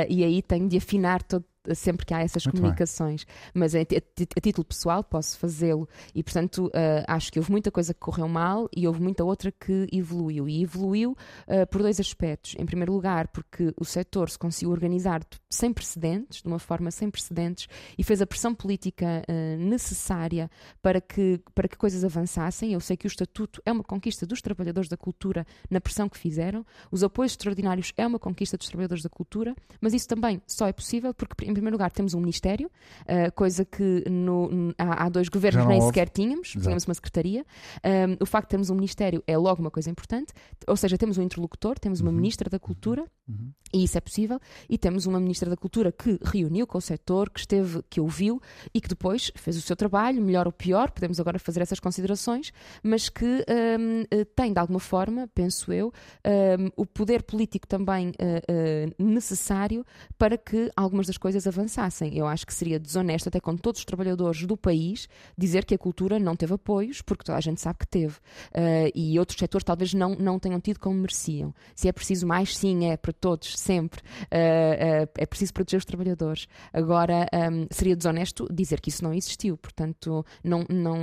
[0.10, 1.45] e aí tenho de afinar todo
[1.76, 3.26] sempre que há essas Muito comunicações.
[3.26, 3.36] Bem.
[3.54, 6.72] Mas a, a, a, título pessoal posso fazê-lo e, portanto, uh,
[7.08, 10.48] acho que houve muita coisa que correu mal e houve muita outra que evoluiu.
[10.48, 12.56] E evoluiu uh, por dois aspectos.
[12.58, 17.10] Em primeiro lugar, porque o setor se conseguiu organizar sem precedentes, de uma forma sem
[17.10, 20.50] precedentes, e fez a pressão política uh, necessária
[20.82, 22.74] para que, para que coisas avançassem.
[22.74, 26.18] Eu sei que o Estatuto é uma conquista dos trabalhadores da cultura na pressão que
[26.18, 30.68] fizeram, os apoios extraordinários é uma conquista dos trabalhadores da cultura, mas isso também só
[30.68, 32.70] é possível porque, em primeiro lugar, temos um Ministério,
[33.04, 35.88] uh, coisa que no, há, há, dois governos nem houve.
[35.88, 36.62] sequer tínhamos, Exato.
[36.62, 37.46] tínhamos uma Secretaria.
[37.84, 40.34] Um, o facto de termos um Ministério é logo uma coisa importante,
[40.67, 42.17] ou seja, temos um interlocutor, temos uma uhum.
[42.17, 43.52] Ministra da Cultura, uhum.
[43.74, 44.39] e isso é possível,
[44.70, 48.41] e temos uma Ministra da Cultura que reuniu com o setor, que esteve, que ouviu
[48.74, 52.52] e que depois fez o seu trabalho, melhor ou pior, podemos agora fazer essas considerações,
[52.84, 55.91] mas que um, eh, tem de alguma forma, penso eu,
[56.26, 59.86] um, o poder político também uh, uh, necessário
[60.17, 62.17] para que algumas das coisas avançassem.
[62.17, 65.78] Eu acho que seria desonesto, até com todos os trabalhadores do país, dizer que a
[65.78, 68.15] cultura não teve apoios, porque toda a gente sabe que teve.
[68.54, 71.54] Uh, e outros setores talvez não, não tenham tido como mereciam.
[71.76, 74.02] Se é preciso mais, sim, é para todos, sempre.
[74.23, 76.47] Uh, uh, é preciso proteger os trabalhadores.
[76.71, 79.58] Agora, um, seria desonesto dizer que isso não existiu.
[79.58, 80.95] Portanto, não, não,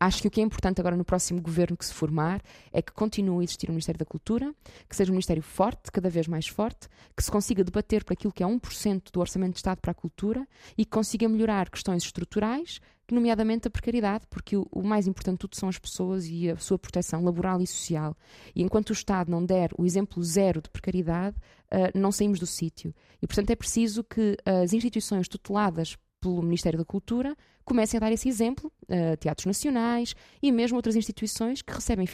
[0.00, 2.40] acho que o que é importante agora no próximo governo que se formar
[2.72, 4.54] é que continue a existir o Ministério da Cultura,
[4.88, 8.32] que seja um Ministério forte, cada vez mais forte, que se consiga debater por aquilo
[8.32, 10.46] que é 1% do orçamento de Estado para a cultura
[10.78, 15.38] e que consiga melhorar questões estruturais, nomeadamente a precariedade, porque o, o, mais importante de
[15.40, 18.16] tudo são as pessoas e a sua proteção laboral e social.
[18.54, 21.36] E enquanto o Estado não der o exemplo zero de precariedade,
[21.72, 22.94] uh, não saímos do sítio.
[23.20, 28.12] E, portanto, é preciso que as instituições tuteladas pelo Ministério da Cultura comecem a dar
[28.12, 32.06] esse exemplo, uh, teatros nacionais e mesmo outras instituições que recebem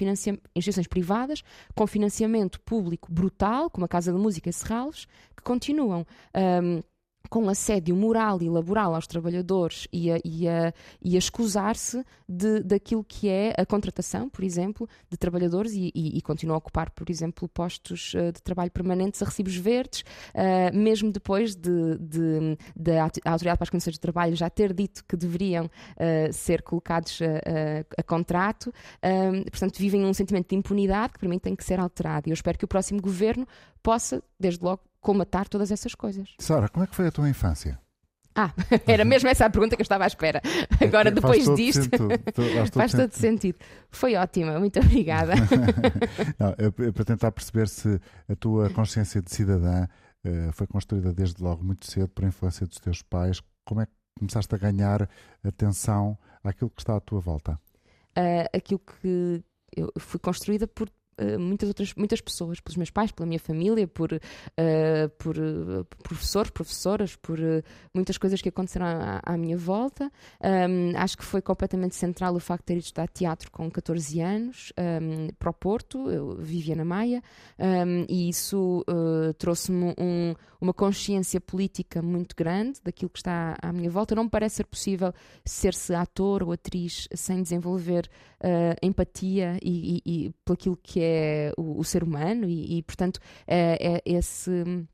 [0.57, 1.43] instituições privadas
[1.75, 6.07] com financiamento público brutal, como a Casa da Música Serralves, que continuam.
[6.35, 6.81] Um,
[7.33, 12.05] com assédio moral e laboral aos trabalhadores e a, e a, e a escusar-se
[12.62, 16.90] daquilo que é a contratação, por exemplo, de trabalhadores e, e, e continua a ocupar,
[16.90, 20.03] por exemplo, postos uh, de trabalho permanentes a recibos verdes,
[20.35, 24.75] uh, mesmo depois de, de, de, a Autoridade para as Condições de Trabalho já ter
[24.75, 28.71] dito que deveriam uh, ser colocados a, a contrato.
[29.51, 32.29] portanto, vivem um sentimento de impunidade que para mim tem que ser alterado.
[32.29, 33.49] E eu espero que o próximo governo
[33.83, 36.31] possa, desde logo, colmatar todas essas coisas.
[36.38, 37.79] Sara, como é que foi a tua infância?
[38.35, 38.51] Ah,
[38.87, 40.41] era mesmo essa a pergunta que eu estava à espera.
[40.81, 42.09] Agora, Faz depois todo disto, sentido,
[42.55, 43.59] faz todo faz sentido.
[43.91, 45.35] Foi ótima, muito obrigada.
[46.38, 49.87] Não, é, é para tentar perceber se a tua consciência de cidadã
[50.25, 53.43] eh, foi construída desde logo muito cedo por influência dos teus pais.
[53.67, 55.09] Como é que começaste a ganhar
[55.45, 57.61] atenção àquilo que está à tua volta?
[58.17, 59.45] Ah, aquilo que
[59.77, 63.87] eu fui construída por ah, muitas outras muitas pessoas, pelos meus pais, pela minha família,
[63.87, 67.38] por, ah, por ah, professores, professoras, por
[67.94, 70.11] muitas coisas que aconteceram à, à minha volta.
[70.40, 74.20] Ahm, acho que foi completamente central o facto de ter ido estudar teatro com 14
[74.20, 77.22] anos ahm, para o Porto, eu vivia na Maia,
[77.59, 78.85] ahm, e isso
[79.38, 84.14] trouxe-me um- uma consciência política muito grande daquilo que está à minha volta.
[84.14, 85.12] Não me parece ser possível
[85.44, 88.09] ser-se ator ou atriz sem desenvolver
[88.40, 92.83] ah, empatia e, e, e por aquilo que é o, o ser humano e, e,
[92.83, 94.87] portanto é, é esse-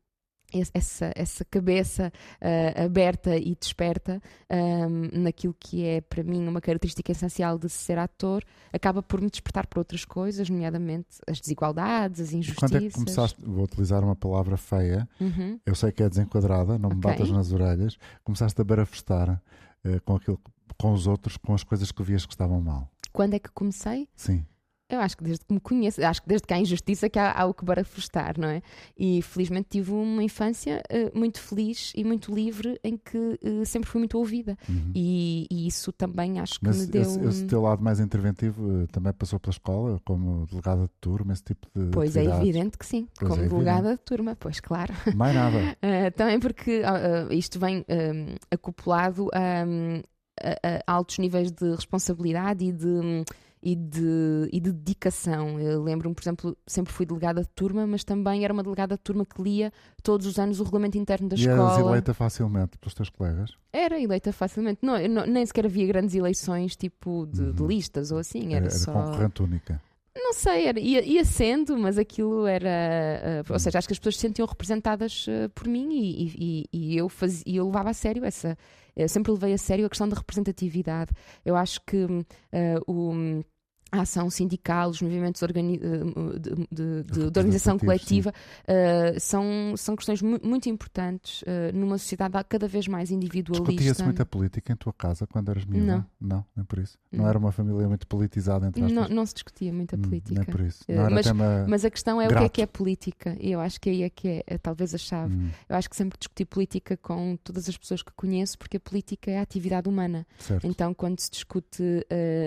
[0.74, 7.12] essa, essa cabeça ah, aberta e desperta ahm, naquilo que é para mim uma característica
[7.12, 12.32] essencial de ser ator acaba por me despertar para outras coisas, nomeadamente as desigualdades, as
[12.32, 12.70] injustiças.
[12.70, 15.58] quando é que começaste, vou utilizar uma palavra feia, Uhum.
[15.66, 19.40] eu sei que é desenquadrada, não me batas nas orelhas, começaste a barafustar
[19.84, 20.40] eh, com, aquilo,
[20.76, 22.90] com os outros, com as coisas que vias que estavam mal.
[23.12, 24.08] Quando é que comecei?
[24.14, 24.44] Sim.
[24.90, 27.30] Eu acho que desde que me conheço, acho que desde que há injustiça que há,
[27.38, 28.62] há o que barafustar, não é?
[28.96, 33.90] E felizmente tive uma infância eh, muito feliz e muito livre em que eh, sempre
[33.90, 34.56] fui muito ouvida.
[34.66, 34.90] Uhum.
[34.94, 37.02] E, e isso também acho que Mas me deu.
[37.02, 41.34] esse, esse teu lado mais interventivo eh, também passou pela escola, como delegada de turma,
[41.34, 41.90] esse tipo de.
[41.90, 42.48] Pois é atividades?
[42.48, 44.94] evidente que sim, Pois como é delegada de turma, pois claro.
[45.14, 45.58] Mais nada.
[45.58, 50.00] Uh, também porque uh, uh, isto vem um, acoplado um,
[50.42, 53.24] a, a altos níveis de responsabilidade e de,
[53.62, 55.58] e de, e de dedicação.
[55.60, 59.02] Eu lembro-me, por exemplo, sempre fui delegada de turma, mas também era uma delegada de
[59.02, 61.90] turma que lia todos os anos o regulamento interno da e eras escola.
[61.90, 63.50] eleita facilmente pelos teus colegas.
[63.72, 64.78] Era eleita facilmente.
[64.82, 67.68] Não, não- nem sequer havia grandes eleições tipo de, de Uhum.
[67.68, 68.54] listas ou assim.
[68.54, 68.92] Era, Era, só.
[68.92, 69.80] concorrente única.
[70.20, 72.68] Não sei, era, ia, ia sendo, mas aquilo era.
[72.68, 76.64] eh, ou seja, acho que as pessoas se sentiam representadas eh, por mim e, e-
[76.72, 78.58] e- e eu, fazia, e eu levava a sério essa.
[78.98, 81.12] Eu sempre levei a sério a questão da representatividade.
[81.44, 83.42] Eu acho que hum, eh, o.
[83.90, 88.32] A ação sindical, os movimentos organi- eh, de, de- de- de organização coletiva
[88.66, 93.70] eh, são, são questões mu- muito importantes eh, numa sociedade cada vez mais individualista.
[93.70, 96.06] Discutia-se muita política em tua casa quando eras miúda?
[96.20, 96.98] Não, nem por isso.
[97.10, 97.28] Não, Não.
[97.30, 98.94] era uma família muito politizada entre aspas.
[98.94, 100.34] Não, não se discutia muita Hum, política.
[100.34, 100.84] Nem por isso.
[100.86, 101.26] Não mas-.
[101.68, 102.52] Mas a questão é o que é Grato.
[102.52, 103.36] que é política.
[103.40, 105.34] E eu acho que aí é que é, é talvez a chave.
[105.34, 108.80] Hum, Eu acho que sempre discuti política com todas as pessoas que conheço, porque a
[108.80, 110.26] política é a atividade humana.
[110.38, 110.66] certo.
[110.66, 111.82] Então, quando se discute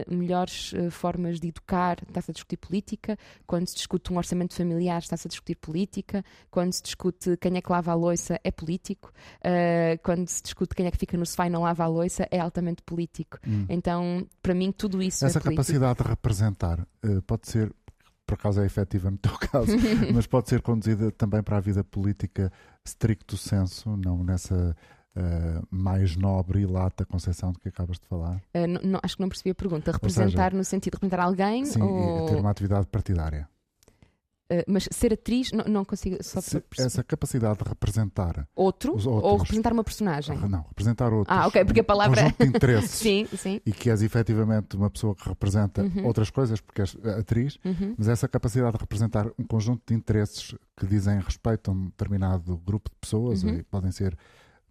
[0.07, 0.89] melhores eh,
[1.31, 3.17] formas de educar, está-se a discutir política.
[3.47, 6.23] Quando se discute um orçamento familiar, está-se a discutir política.
[6.49, 9.11] Quando se discute quem é que lava a louça, é político.
[9.43, 12.27] Eh, quando se discute quem é que fica no sofá e não lava a louça,
[12.29, 13.37] é altamente político.
[13.47, 13.65] Hum.
[13.69, 15.63] Então, para mim, tudo isso Essa é político.
[15.63, 17.73] capacidade de representar eh, pode ser,
[18.25, 19.71] por acaso é efetiva no teu caso,
[20.13, 22.51] mas pode ser conduzida também para a vida política
[22.83, 24.75] stricto senso, não nessa
[25.15, 28.41] eh, mais nobre e lata concepção de que acabas de falar.
[28.53, 29.85] Eh, não- não- acho que não percebi a pergunta.
[29.91, 32.25] seja, Representar no sentido de representar alguém Sim, ou...
[32.27, 33.47] ter uma atividade partidária.
[34.53, 36.17] Eh, mas ser atriz, não, não consigo.
[36.21, 40.37] Só Se- essa capacidade de representar, Outro, ou representar uma personagem.
[40.37, 43.61] não, representar outros, Ah, ok, porque a um palavra- conjunto de interesses Sim, sim.
[43.65, 46.05] e que és efetivamente uma pessoa que representa Uhum.
[46.05, 47.95] outras coisas, porque és atriz, Uhum.
[47.97, 52.57] Mas essa capacidade de representar um conjunto de interesses que dizem respeito a um determinado
[52.57, 53.51] grupo de pessoas Uhum.
[53.55, 54.17] e podem ser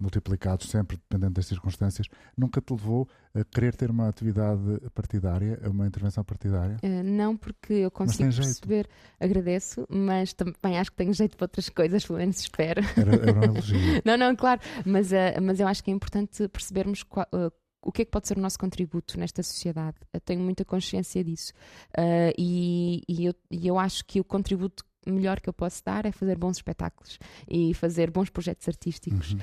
[0.01, 4.61] multiplicados sempre dependendo das circunstâncias, nunca te levou a querer ter uma atividade
[4.95, 6.79] partidária, uma intervenção partidária?
[6.83, 11.69] Eh, não, porque eu consigo perceber, agradeço, mas também acho que tenho jeito para outras
[11.69, 12.81] coisas, pelo menos espero.
[12.97, 13.79] Era, era um elogio.
[14.05, 17.51] Não, não, claro, mas, eh, mas eu acho que é importante percebermos qual- eh,
[17.83, 19.97] o que é que pode ser o nosso contributo nesta sociedade.
[20.13, 21.53] Eu tenho muita consciência disso.
[21.97, 26.05] Eh, e, e eu, e eu acho que o contributo melhor que eu posso dar
[26.07, 29.33] é fazer bons espetáculos e fazer bons projetos artísticos.
[29.33, 29.39] Uhum.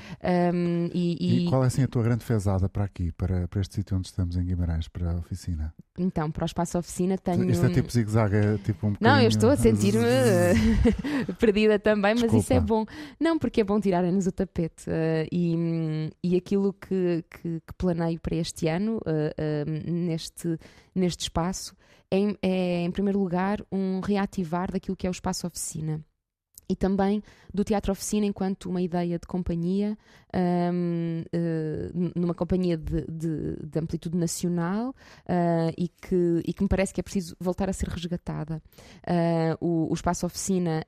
[0.53, 3.61] Um, e, E, e- qual é assim a tua grande fezada para aqui, para, para
[3.61, 5.73] este sítio onde estamos em Guimarães, para a oficina?
[5.99, 7.49] então, para o espaço oficina tenho.
[7.49, 10.05] Isto é tipo zigue-zague, é tipo um Não, eu bocadinho- estou a sentir-me
[11.39, 12.61] perdida também, mas isso é Desculpa.
[12.67, 12.85] bom.
[13.19, 14.85] Não, porque é bom tirarem-nos o tapete.
[14.87, 20.57] eh, e, e aquilo que, que, que planeio para este ano, eh, eh, neste,
[20.93, 21.75] neste espaço,
[22.11, 22.37] é, em-
[22.91, 26.03] primeiro lugar, um reativar daquilo que é o espaço oficina.
[26.69, 29.97] E também do teatro oficina enquanto uma ideia de companhia,
[30.36, 36.69] um, uh, numa companhia de, de, de amplitude nacional uh, e, que, e que me
[36.69, 38.62] parece que é preciso voltar a ser resgatada.
[39.08, 40.84] Uh, o, o, espaço oficina,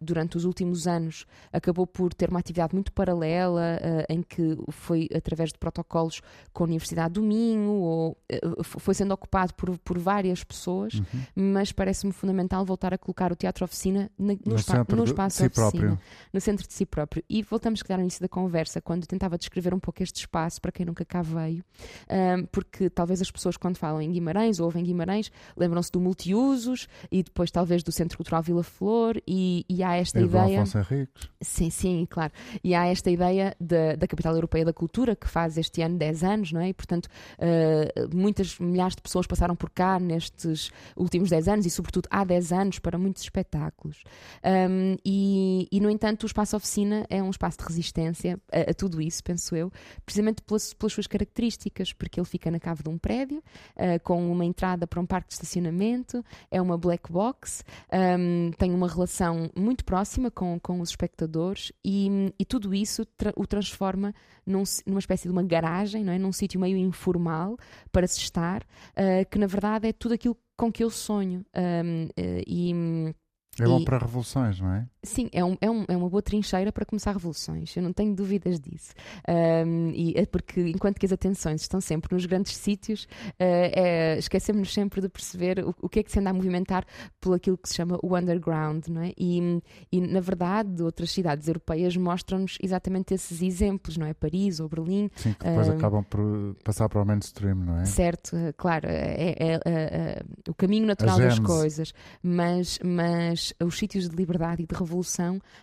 [0.00, 5.50] durante os últimos anos, acabou por ter uma atividade muito paralela, em que foi através
[5.50, 6.20] de protocolos
[6.52, 8.16] com a Universidade do Minho, ou
[8.62, 11.04] foi sendo ocupado por, por várias pessoas, uhum.
[11.52, 15.42] mas parece-me fundamental voltar a colocar o teatro oficina na, no, no, spa, no espaço
[15.42, 15.98] si próprio.
[16.32, 17.24] no centro de si próprio.
[17.28, 20.72] E voltamos, a ao início da conversa, quando tentava descrever um pouco este espaço, para
[20.72, 21.64] quem nunca cá veio,
[22.08, 26.88] um, porque talvez as pessoas, quando falam em Guimarães ou ouvem Guimarães, lembram-se do multiusos
[27.10, 30.62] e depois, talvez, do Centro Cultural Vila Flor, e, e há esta e ideia.
[30.62, 31.28] Afonso Henriques.
[31.40, 32.32] Sim, sim, claro.
[32.62, 36.24] E há esta ideia da, da Capital Europeia da Cultura, que faz este ano 10
[36.24, 36.68] anos, não é?
[36.68, 41.70] E, portanto, uh, muitas milhares de pessoas passaram por cá nestes últimos 10 anos e,
[41.70, 44.02] sobretudo, há 10 anos para muitos espetáculos.
[44.44, 48.74] Um, e, e, no entanto, o espaço oficina é um espaço de resistência a, a
[48.74, 49.70] tudo isso, penso eu,
[50.04, 54.30] precisamente pelas, pelas, suas características, porque ele fica na cave de um prédio, uh, com
[54.30, 59.50] uma entrada para um parque de estacionamento, é uma black box, um, tem uma relação
[59.56, 64.14] muito próxima com, com os espectadores e, e tudo isso tra o transforma
[64.46, 66.18] num, numa espécie de uma garagem, não é?
[66.18, 67.56] num sítio meio informal
[67.92, 71.44] para se estar, uh, que na verdade é tudo aquilo com que eu sonho.
[71.56, 73.14] Um, uh, e
[73.60, 74.86] é bom e, para revoluções, não é?
[75.02, 78.14] Sim, é, um, é, um, é, uma boa trincheira para começar revoluções, eu não tenho
[78.14, 78.92] dúvidas disso.
[79.28, 84.18] Um, e é porque enquanto que as atenções estão sempre nos grandes sítios, uh, é,
[84.18, 86.84] esquecemos sempre de perceber o, o, que é que se anda a movimentar
[87.20, 89.12] por aquilo que se chama o underground, não é?
[89.16, 94.12] E, e na verdade, outras cidades europeias mostram-nos exatamente esses exemplos, não é?
[94.12, 95.08] Paris ou Berlim.
[95.14, 97.84] Sim, que depois acabam por passar para o mainstream, não é?
[97.84, 104.16] Certo, claro, é, é, é o caminho natural das coisas, mas, mas os sítios de
[104.16, 104.88] liberdade e de revolução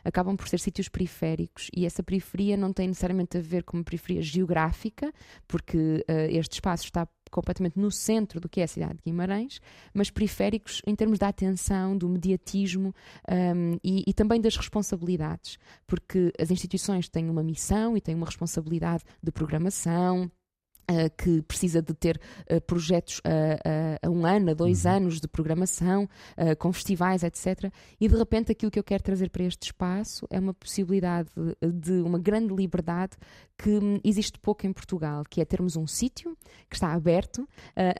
[0.04, 1.70] acabam por ser sítios periféricos.
[1.76, 5.12] E essa periferia não tem necessariamente a ver com uma periferia geográfica,
[5.48, 9.60] porque uh, este espaço está completamente no centro do que é a cidade de Guimarães,
[9.94, 12.94] mas periféricos em termos da atenção, do mediatismo
[13.30, 18.26] um, e, e, também das responsabilidades, porque as instituições têm uma missão e têm uma
[18.26, 20.32] responsabilidade de programação,
[21.18, 22.20] que precisa de ter
[22.52, 23.22] uh, projetos
[24.02, 24.92] a, um ano, a dois uhum.
[24.92, 26.08] anos de programação,
[26.60, 27.72] com festivais, etc.
[28.00, 31.30] E de repente aquilo que eu quero trazer para este espaço é uma possibilidade
[31.62, 33.14] de, uma grande liberdade
[33.58, 36.38] que hum, existe pouco em Portugal, que é termos um sítio
[36.70, 37.48] que está aberto,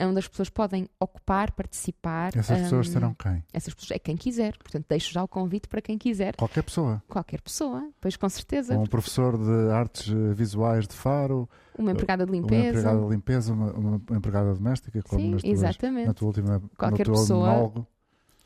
[0.00, 2.36] onde as pessoas podem ocupar, participar.
[2.36, 3.42] Essas pessoas serão quem?
[3.52, 4.56] Essas pessoas é quem quiser.
[4.58, 6.36] Portanto, deixo já o convite para quem quiser.
[6.36, 7.02] Qualquer pessoa.
[7.08, 8.76] Qualquer pessoa, pois com certeza.
[8.76, 12.62] um professor de artes visuais de Faro uma empregada de limpeza.
[12.62, 16.06] Uma empregada de limpeza, uma, uma empregada doméstica, como Sim, nas tuas, exatamente.
[16.06, 17.48] na tua última Qualquer pessoa.
[17.48, 17.86] Monólogo.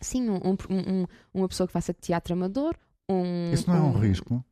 [0.00, 2.74] Sim, um, um, uma pessoa que faça teatro amador.
[3.08, 4.44] Um, Isso não é um, risco?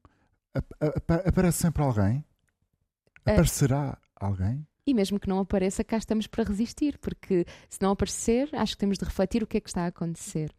[1.26, 2.24] Aparece sempre alguém?
[3.24, 4.66] Aparecerá alguém?
[4.86, 8.78] E mesmo que não apareça, cá estamos para resistir, porque se não aparecer, acho que
[8.78, 10.50] temos de refletir o que é que está a acontecer.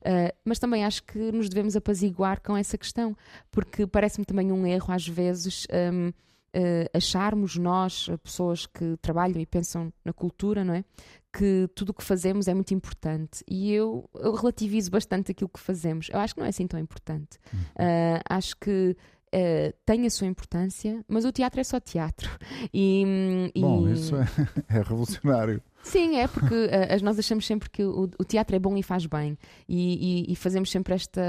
[0.00, 3.16] Uh, mas também acho que nos devemos apaziguar com essa questão,
[3.50, 6.12] porque parece-me também um erro, às vezes, um,
[6.54, 10.84] uh, acharmos nós, pessoas que trabalham e pensam na cultura, não é?
[11.32, 13.44] Que tudo o que fazemos é muito importante.
[13.46, 16.08] E eu, eu, relativizo bastante aquilo que fazemos.
[16.10, 17.38] Eu acho que não é assim tão importante.
[17.54, 18.96] Uh, acho que
[19.28, 22.30] Uh, tem a sua importância, mas o teatro é só teatro.
[22.72, 24.26] E, Bom, isso é,
[24.68, 25.62] é revolucionário.
[25.82, 29.06] Sim, é porque uh, nós achamos sempre que o, o, teatro é bom e faz
[29.06, 29.38] bem
[29.68, 31.22] e, e, e fazemos sempre esta,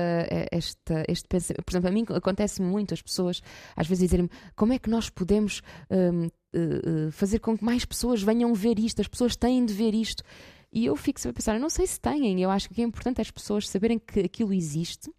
[0.51, 1.63] esta, este pensamento.
[1.63, 3.41] Por exemplo, a mim acontece muito as pessoas
[3.75, 5.59] às vezes dizerem-me como é que nós podemos
[5.89, 9.93] uh, eh, fazer com que mais pessoas venham ver isto, as pessoas têm de ver
[9.93, 10.23] isto.
[10.71, 12.83] E eu fico sempre a pensar, eu não sei se têm, eu acho que o
[12.83, 15.11] é importante é as pessoas saberem que aquilo existe,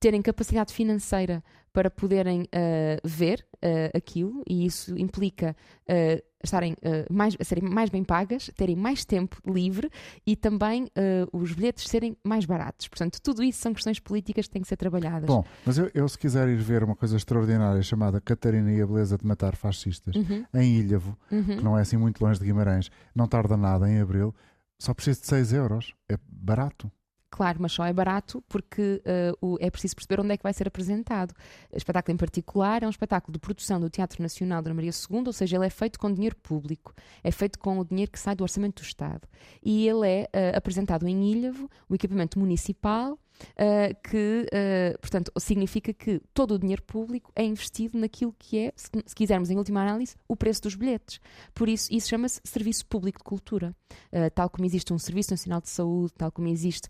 [0.00, 5.56] terem capacidade financeira para poderem uh, ver uh, aquilo, e isso implica
[5.88, 6.76] uh, estarem
[7.10, 9.90] mais, serem mais bem pagas, terem mais tempo livre
[10.26, 10.88] e também
[11.32, 12.88] os bilhetes serem mais baratos.
[12.88, 15.26] Portanto, tudo isso são questões políticas que têm que ser trabalhadas.
[15.26, 18.86] Bom, mas eu, eu se quiser ir ver uma coisa extraordinária chamada Catarina e a
[18.86, 20.44] Beleza de Matar Fascistas, uhum.
[20.54, 21.44] em Ilhavo, uhum.
[21.44, 24.34] que não é assim muito longe de Guimarães, não tarda nada em abril,
[24.78, 25.94] só preciso de 6 euros.
[26.08, 26.90] É barato.
[27.30, 30.52] Claro, mas só é barato porque uh, o, é preciso perceber onde é que vai
[30.52, 31.34] ser apresentado.
[31.72, 35.24] O espetáculo em particular é um espetáculo de produção do Teatro Nacional Dona Maria II,
[35.26, 38.34] ou seja, ele é feito com dinheiro público, é feito com o dinheiro que sai
[38.34, 39.28] do Orçamento do Estado.
[39.62, 43.18] E ele é uh, apresentado em Ilhavo, o equipamento municipal,
[43.52, 48.72] uh, que, uh, portanto, significa que todo o dinheiro público é investido naquilo que é,
[48.76, 51.20] se, se quisermos, em última análise, o preço dos bilhetes.
[51.54, 53.74] Por isso, isso chama-se Serviço Público de Cultura.
[54.12, 56.88] Uh, tal como existe um Serviço Nacional de Saúde, tal como existe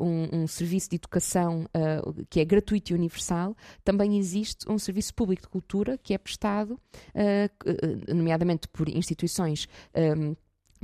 [0.00, 1.66] um, um, serviço de educação
[2.30, 6.78] que é gratuito e universal, também existe um Serviço Público de Cultura que é prestado,
[8.08, 9.68] nomeadamente por instituições.
[9.94, 10.36] Um,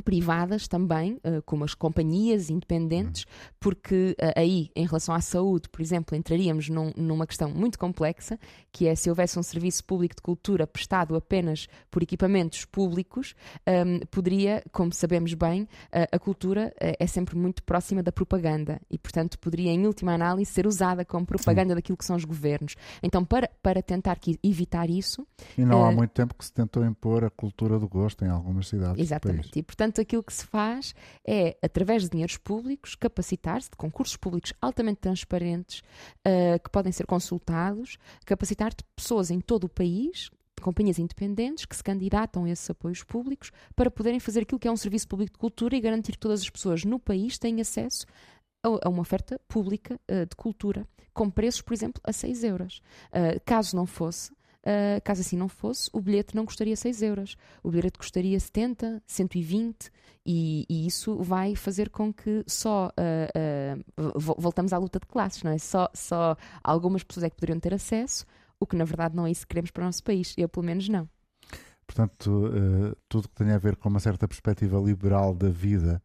[0.05, 3.26] privadas também, uh, como as companhias independentes,
[3.61, 8.38] porque uh, aí, em relação à saúde, por exemplo, entraríamos num, numa questão muito complexa,
[8.71, 13.35] que é se houvesse um serviço público de cultura prestado apenas por equipamentos públicos,
[13.67, 18.98] um, poderia, como sabemos bem, uh, a cultura é sempre muito próxima da propaganda e,
[18.98, 21.75] portanto, poderia, em última análise, ser usada como propaganda Sim.
[21.77, 22.75] daquilo que são os governos.
[23.02, 25.27] Então, para, para tentar evitar isso...
[25.56, 28.69] E não há muito tempo que se tentou impor a cultura do gosto em algumas
[28.69, 29.50] cidades Exatamente.
[29.58, 30.94] E, portanto, aquilo que se faz
[31.26, 35.80] é, através de dinheiros públicos, capacitar-se de concursos públicos altamente transparentes,
[36.26, 40.30] uh, que podem ser consultados, capacitar de pessoas em todo o país,
[40.62, 44.72] companhias independentes que se candidatam a esses apoios públicos para poderem fazer aquilo que é
[44.72, 48.06] um serviço público de cultura e garantir que todas as pessoas no país têm acesso
[48.62, 52.80] a, uma oferta pública uh, de cultura, com preços, por exemplo, a 6 euros.
[53.08, 54.33] Uh, caso não fosse,
[54.65, 57.37] Uh, caso assim não fosse, o bilhete não custaria 6 euros.
[57.63, 59.90] O bilhete custaria 70, 120
[60.25, 65.42] e, e isso vai fazer com que só uh, uh, voltamos à luta de classes,
[65.42, 65.58] não é?
[65.58, 68.25] Só, só algumas pessoas é que poderiam ter acesso,
[68.60, 70.33] o que na verdade não é isso que queremos para o nosso país.
[70.38, 71.08] Eu, pelo menos, não.
[71.85, 72.50] Portanto,
[73.08, 76.00] tudo que tem a ver com uma certa perspectiva liberal da vida,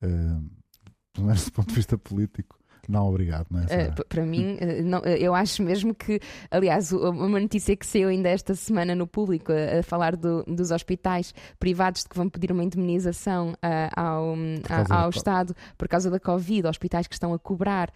[0.00, 2.59] pelo menos do ponto de vista político,
[2.90, 3.46] não, obrigado.
[3.50, 6.20] Não é uh, para mim, uh, não, uh, eu acho mesmo que,
[6.50, 10.70] aliás, uma notícia que saiu ainda esta semana no público a, a falar do, dos
[10.70, 13.54] hospitais privados de que vão pedir uma indemnização
[13.96, 14.34] ao,
[14.68, 17.92] a, ao Estado por causa da Covid, hospitais que estão a cobrar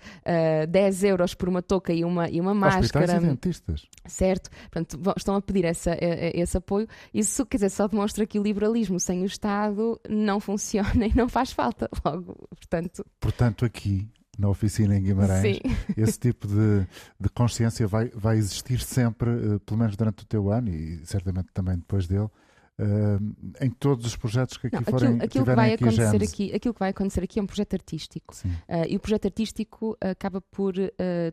[0.69, 2.85] 10 euros por uma touca e uma, e uma máscara.
[2.85, 3.87] Hospitais e dentistas.
[4.07, 6.87] Certo, portanto, estão a pedir essa, esse apoio.
[7.13, 11.29] Isso, quer dizer, só demonstra que o liberalismo sem o Estado não funciona e não
[11.29, 11.89] faz falta.
[12.05, 13.05] Logo, portanto.
[13.21, 14.09] Portanto, aqui
[14.39, 15.61] na oficina em Guimarães, Sim.
[15.97, 16.87] esse tipo de,
[17.21, 21.49] de consciência vai, vai existir sempre, uh, pelo menos durante o teu ano e certamente
[21.53, 22.29] também depois dele.
[22.77, 26.53] Uh, em todos os projetos que aqui não, forem aquilo, aquilo que vai acontecer aqui
[26.53, 30.41] aquilo que vai acontecer aqui é um projeto artístico uh, e o projeto artístico acaba
[30.41, 30.75] por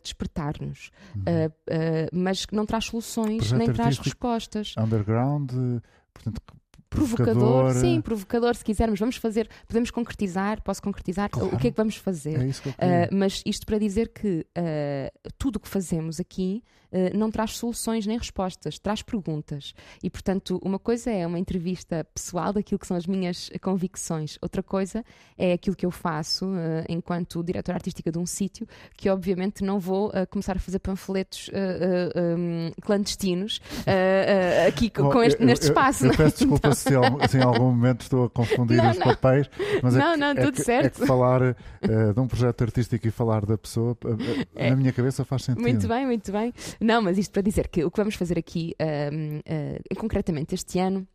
[0.03, 1.23] despertar-nos uhum.
[2.13, 5.49] mas não traz soluções projeto nem traz respostas underground
[6.13, 6.43] portanto
[6.91, 11.55] provocador, sim, provocador, se quisermos, vamos fazer, podemos concretizar, posso concretizar claro.
[11.55, 12.39] o que é que vamos fazer.
[12.39, 12.75] É isso que eu uh,
[13.11, 16.61] mas isto para dizer que uh, tudo o que fazemos aqui
[16.91, 19.73] uh, não traz soluções nem respostas, traz perguntas.
[20.03, 24.63] E, portanto, uma coisa é uma entrevista pessoal daquilo que são as minhas convicções, outra
[24.63, 25.03] coisa
[25.37, 26.45] é aquilo que eu faço
[26.87, 31.49] enquanto diretora artística de um sítio, que obviamente não vou começar a fazer panfletos
[32.37, 33.59] um, clandestinos
[34.67, 36.05] aqui Bom, com este, eu, neste eu, espaço.
[36.05, 36.73] Eu, eu peço desculpa então...
[36.73, 39.05] se, se, em algum momento estou a confundir não, os não.
[39.07, 39.49] papéis,
[39.81, 40.85] mas é não, é, não, que, tudo é, que, certo.
[40.85, 44.17] é que falar uh, de um projeto artístico e falar da pessoa, uh,
[44.55, 44.69] é.
[44.69, 45.61] na minha cabeça faz sentido.
[45.61, 46.53] Muito bem, muito bem.
[46.81, 51.07] Não, mas isto para dizer que o que vamos fazer aqui, uh, concretamente este ano,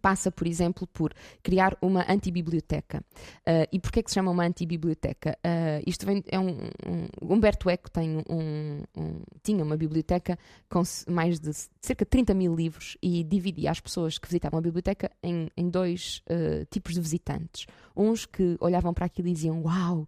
[0.00, 3.04] passa, por exemplo, por criar uma antibiblioteca.
[3.46, 5.38] Uh, e porquê que se chama uma antibiblioteca?
[5.44, 6.48] Uh, isto vem, é um,
[6.86, 10.38] um, Humberto Eco tem um, um, tinha uma biblioteca
[10.68, 14.62] com mais de cerca de 30 mil livros e dividia as pessoas que visitavam a
[14.62, 17.66] biblioteca em, em dois uh, tipos de visitantes.
[17.96, 20.06] Uns que olhavam para aquilo e diziam, uau,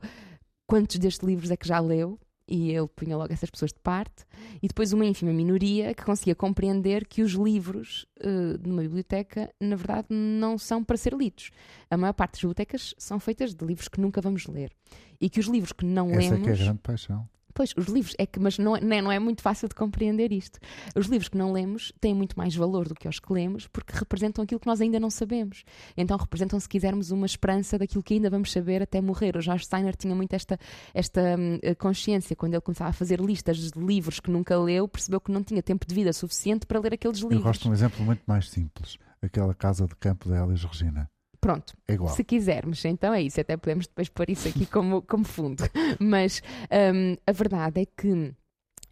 [0.67, 2.19] quantos destes livros é que já leu?
[2.49, 4.25] E ele punha logo essas pessoas de parte,
[4.63, 9.53] e depois uma ínfima minoria que conseguia compreender que os livros uh, de uma biblioteca,
[9.61, 11.51] na verdade, não são para ser lidos.
[11.91, 14.73] A maior parte das bibliotecas são feitas de livros que nunca vamos ler.
[15.21, 16.39] E que os livros que não Essa lemos.
[16.39, 17.29] É que é a grande paixão.
[17.57, 20.61] Pois, os livros, é que, mas não, é, não é muito fácil de compreender isto.
[20.95, 23.97] Os livros que não lemos têm muito mais valor do que os que lemos porque
[23.97, 25.65] representam aquilo que nós ainda não sabemos.
[25.97, 29.39] Então representam, se quisermos, uma esperança daquilo que ainda vamos saber até morrer.
[29.39, 30.61] O George Steiner tinha muito esta,
[30.93, 35.19] esta hum, consciência quando ele começava a fazer listas de livros que nunca leu, percebeu
[35.19, 37.39] que não tinha tempo de vida suficiente para ler aqueles livros.
[37.39, 38.99] Eu gosto de um exemplo muito mais simples.
[39.23, 41.09] Aquela casa de campo da Elis Regina.
[41.47, 42.13] Pronto, é igual.
[42.13, 43.41] se quisermos, então é isso.
[43.41, 45.63] Até podemos depois pôr isso aqui como, como fundo.
[46.01, 46.43] Mas
[46.93, 48.35] um, a verdade é que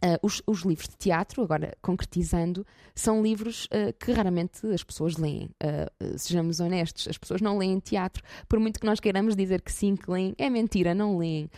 [0.05, 5.17] Uh, os, os, livros de teatro, agora concretizando, são livros uh, que raramente as pessoas
[5.17, 5.49] leem.
[5.63, 8.21] Uh, sejamos honestos, as pessoas não leem teatro.
[8.47, 11.49] Por muito que nós queiramos dizer que sim, que leem, é mentira, não leem.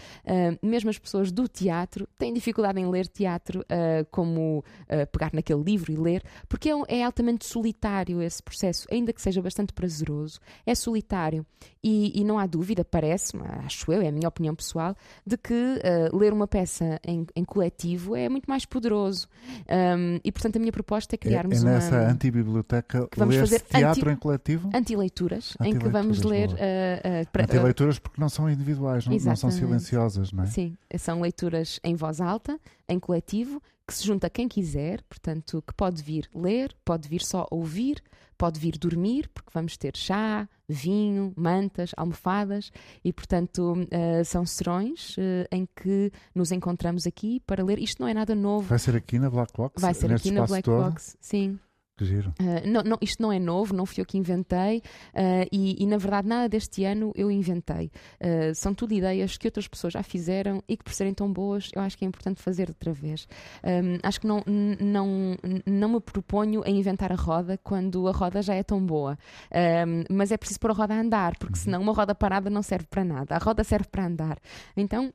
[0.63, 3.65] mesmo as pessoas do teatro têm dificuldade em ler teatro,
[4.11, 4.63] como
[5.11, 9.41] pegar naquele livro e ler, porque é, é, altamente solitário esse processo, ainda que seja
[9.41, 11.45] bastante prazeroso, é solitário.
[11.83, 14.95] E, e não há dúvida, parece-me, acho eu, é a minha opinião pessoal,
[15.25, 15.81] de que
[16.13, 19.27] ler uma peça em, em coletivo é muito mais poderoso.
[19.69, 22.09] Um, e portanto a minha proposta é criarmos é, é nessa uma.
[22.09, 24.69] antibiblioteca que vamos fazer teatro anti, em coletivo?
[24.73, 26.49] Antileituras, anti em que vamos ler.
[26.49, 30.47] Uh, uh, pra, antileituras porque não são individuais, não, não, são silenciosas, não é?
[30.47, 35.73] Sim, são leituras em voz alta, em coletivo, que se junta quem quiser, portanto, que
[35.73, 38.03] pode vir ler, pode vir só ouvir,
[38.37, 42.71] pode vir dormir, porque vamos ter chá, vinho, mantas, almofadas
[43.03, 47.79] e, portanto, uh, são serões uh, em que nos encontramos aqui para ler.
[47.79, 48.67] Isto não é nada novo.
[48.67, 49.81] Vai ser aqui na Black Box?
[49.81, 50.83] Vai ser aqui na Black todo?
[50.83, 51.59] Box, sim.
[51.97, 52.31] Que giro.
[52.39, 54.83] Uh, não, não, isto não é novo, não fui eu que inventei
[55.15, 57.91] uh, e, e, na verdade, nada deste ano eu inventei.
[58.21, 61.71] Uh, são tudo ideias que outras pessoas já fizeram e que, por serem tão boas,
[61.73, 63.27] eu acho que é importante fazer outra vez.
[63.63, 64.43] Um, acho que não,
[64.79, 65.35] não,
[65.65, 69.17] não me proponho a inventar a roda quando a roda já é tão boa.
[69.51, 71.63] Um, mas é preciso pôr a roda a andar, porque uhum.
[71.63, 73.35] senão uma roda parada não serve para nada.
[73.35, 74.37] A roda serve para andar.
[74.75, 75.11] Então,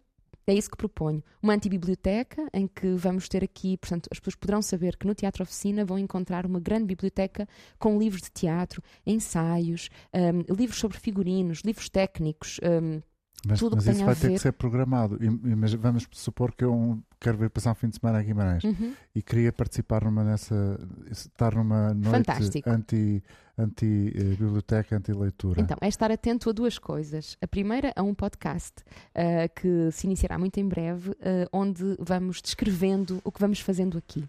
[0.46, 1.22] é isso que proponho.
[1.42, 5.42] Uma antibiblioteca em que vamos ter aqui, portanto, as pessoas poderão saber que no Teatro
[5.42, 11.60] Oficina vão encontrar uma grande biblioteca com livros de teatro, ensaios, um, livros sobre figurinos,
[11.64, 12.58] livros técnicos.
[12.62, 13.00] Um,
[13.46, 15.18] mas, tudo mas isso vai ter que ser programado.
[15.20, 18.64] E, mas vamos supor que eu quero vir passar um fim de semana a Guimarães
[18.64, 18.94] uhum.
[19.14, 20.78] e queria participar numa nessa.
[21.10, 22.70] estar numa noite Fantástico.
[22.70, 23.22] anti
[23.58, 25.60] anti-biblioteca, anti-leitura.
[25.60, 27.36] Então, é estar atento a duas coisas.
[27.40, 31.14] A primeira, a um podcast uh, que se iniciará muito em breve, uh,
[31.52, 34.24] onde vamos descrevendo o que vamos fazendo aqui.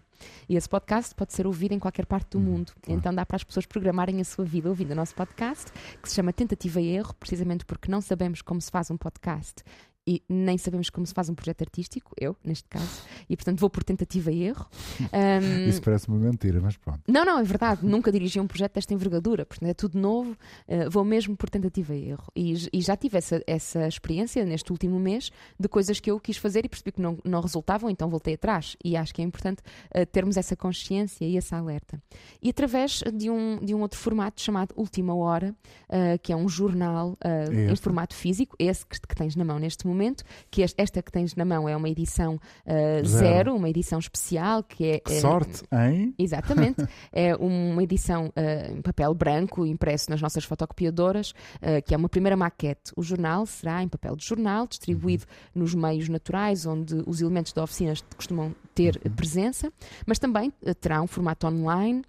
[0.48, 2.72] E esse podcast pode ser ouvido em qualquer parte do hum, mundo.
[2.82, 2.98] Claro.
[2.98, 5.72] Então dá para as pessoas programarem a sua vida ouvindo o nosso podcast,
[6.02, 9.62] que se chama Tentativa e Erro, precisamente porque não sabemos como se faz um podcast
[10.06, 13.70] e nem sabemos como se faz um projeto artístico, eu, neste caso, e portanto vou
[13.70, 14.66] por tentativa e erro.
[15.14, 17.00] Um, Isso parece uma mentira, mas pronto.
[17.06, 20.32] Não, não, é verdade, nunca dirigi um projeto desta envergadura, portanto é tudo novo,
[20.66, 22.24] uh, vou mesmo por tentativa e erro.
[22.34, 26.36] E, e, já tive essa, essa experiência neste último mês de coisas que eu quis
[26.36, 28.76] fazer e percebi que não, não resultavam, então voltei atrás.
[28.84, 29.62] E acho que é importante
[29.94, 32.02] uh, termos essa consciência e essa alerta.
[32.42, 35.54] E através de um, de um outro formato chamado Última Hora,
[35.88, 37.16] uh, que é um jornal
[37.52, 41.10] em formato físico, esse que, que tens na mão neste momento momento, que esta que
[41.10, 43.06] tens na mão é uma edição uh, zero.
[43.06, 43.56] zero.
[43.56, 44.98] uma edição especial que é.
[44.98, 46.14] Que sorte, hein?
[46.18, 46.86] Exatamente.
[47.12, 52.08] é uma edição uh, em papel branco, impresso nas nossas fotocopiadoras, uh, que é uma
[52.08, 52.92] primeira maquete.
[52.96, 55.24] O jornal será em papel de jornal, distribuído
[55.54, 55.62] uhum.
[55.62, 59.12] nos meios naturais onde os elementos da oficina costumam ter uhum.
[59.12, 59.72] presença,
[60.06, 62.02] mas também terá um formato online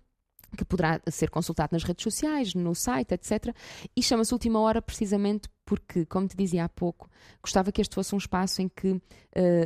[0.55, 3.55] que poderá ser consultado nas redes sociais, no site, etc.
[3.95, 7.09] E chama-se Última Hora precisamente porque, como te dizia há pouco,
[7.41, 9.01] gostava que este fosse um espaço em que uh,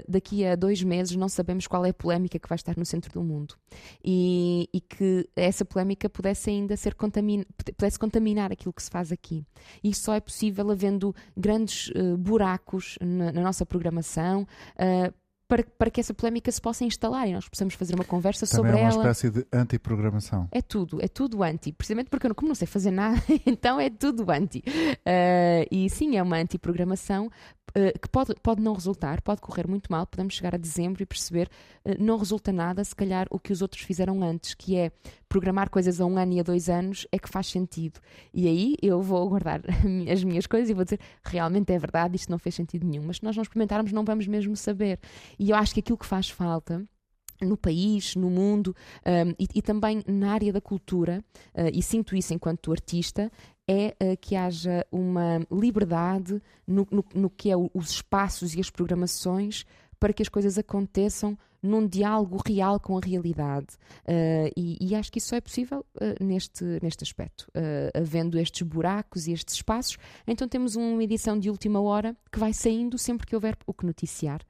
[0.08, 3.12] daqui a dois meses não sabemos qual é a polémica que vai estar no centro
[3.12, 3.56] do mundo
[4.04, 9.46] e, e que essa polémica pudesse ainda ser pudesse contaminar aquilo que se faz aqui.
[9.84, 14.48] E isso só é possível havendo grandes uh, buracos na, na, nossa programação.
[14.76, 15.14] Uh,
[15.50, 18.56] para, para que essa polémica se possa instalar e nós possamos fazer uma conversa Também
[18.56, 18.80] sobre ela.
[18.80, 19.12] é uma ela.
[19.12, 20.48] espécie de antiprogramação.
[20.52, 21.72] É tudo, é tudo anti.
[21.72, 24.60] Precisamente porque eu, como não sei fazer nada, então é tudo anti.
[24.60, 27.32] Uh, e sim, é uma antiprogramação
[27.76, 31.06] eh, que pode, pode não resultar, pode correr muito mal, podemos chegar a dezembro e
[31.06, 31.50] perceber
[31.86, 34.92] uh, não resulta nada, se calhar o que os outros fizeram antes, que é
[35.30, 38.00] programar coisas a um ano e a dois anos, é que faz sentido.
[38.34, 39.62] E aí eu vou guardar
[40.12, 43.04] as minhas coisas e vou dizer realmente é verdade, isto não fez sentido nenhum.
[43.06, 45.00] Mas se nós não experimentarmos, não vamos mesmo saber.
[45.38, 46.84] E eu acho que aquilo que faz falta
[47.42, 48.76] no país, no mundo
[49.06, 51.24] um, e, e, também na área da cultura,
[51.56, 53.32] uh, e sinto isso enquanto artista,
[53.68, 58.70] é uh, que haja uma liberdade no, no, no que é os espaços e as
[58.70, 59.66] programações
[60.00, 63.68] para que as coisas aconteçam num diálogo real com a realidade.
[64.06, 67.50] Uh, e, e, acho que isso só é possível uh, neste, neste aspecto.
[67.50, 69.98] Uh, havendo estes buracos e estes espaços,
[70.28, 73.86] então temos uma edição de última hora que vai saindo sempre que houver o que
[73.86, 74.42] noticiar.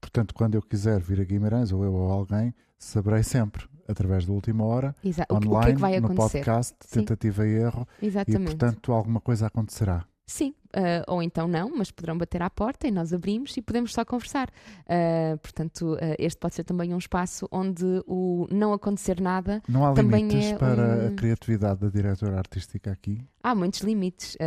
[0.00, 4.32] Portanto, quando eu quiser vir a Guimarães, ou eu ou alguém, saberei sempre através da
[4.32, 5.34] última hora, Exato.
[5.34, 7.00] online, o que é que vai no podcast, Sim.
[7.00, 8.42] tentativa e erro, Exatamente.
[8.42, 10.06] e portanto alguma coisa acontecerá.
[10.26, 13.92] Sim, uh, ou então não, mas poderão bater à porta e nós abrimos e podemos
[13.92, 14.48] só conversar.
[14.84, 19.62] Uh, portanto, uh, este pode ser também um espaço onde o não acontecer nada.
[19.68, 21.08] Não há também limites é para um...
[21.08, 23.22] a criatividade da diretora artística aqui?
[23.42, 24.38] Há muitos limites.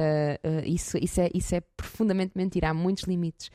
[0.65, 2.69] isso, isso, é, isso é profundamente mentira.
[2.69, 3.51] Há muitos limites.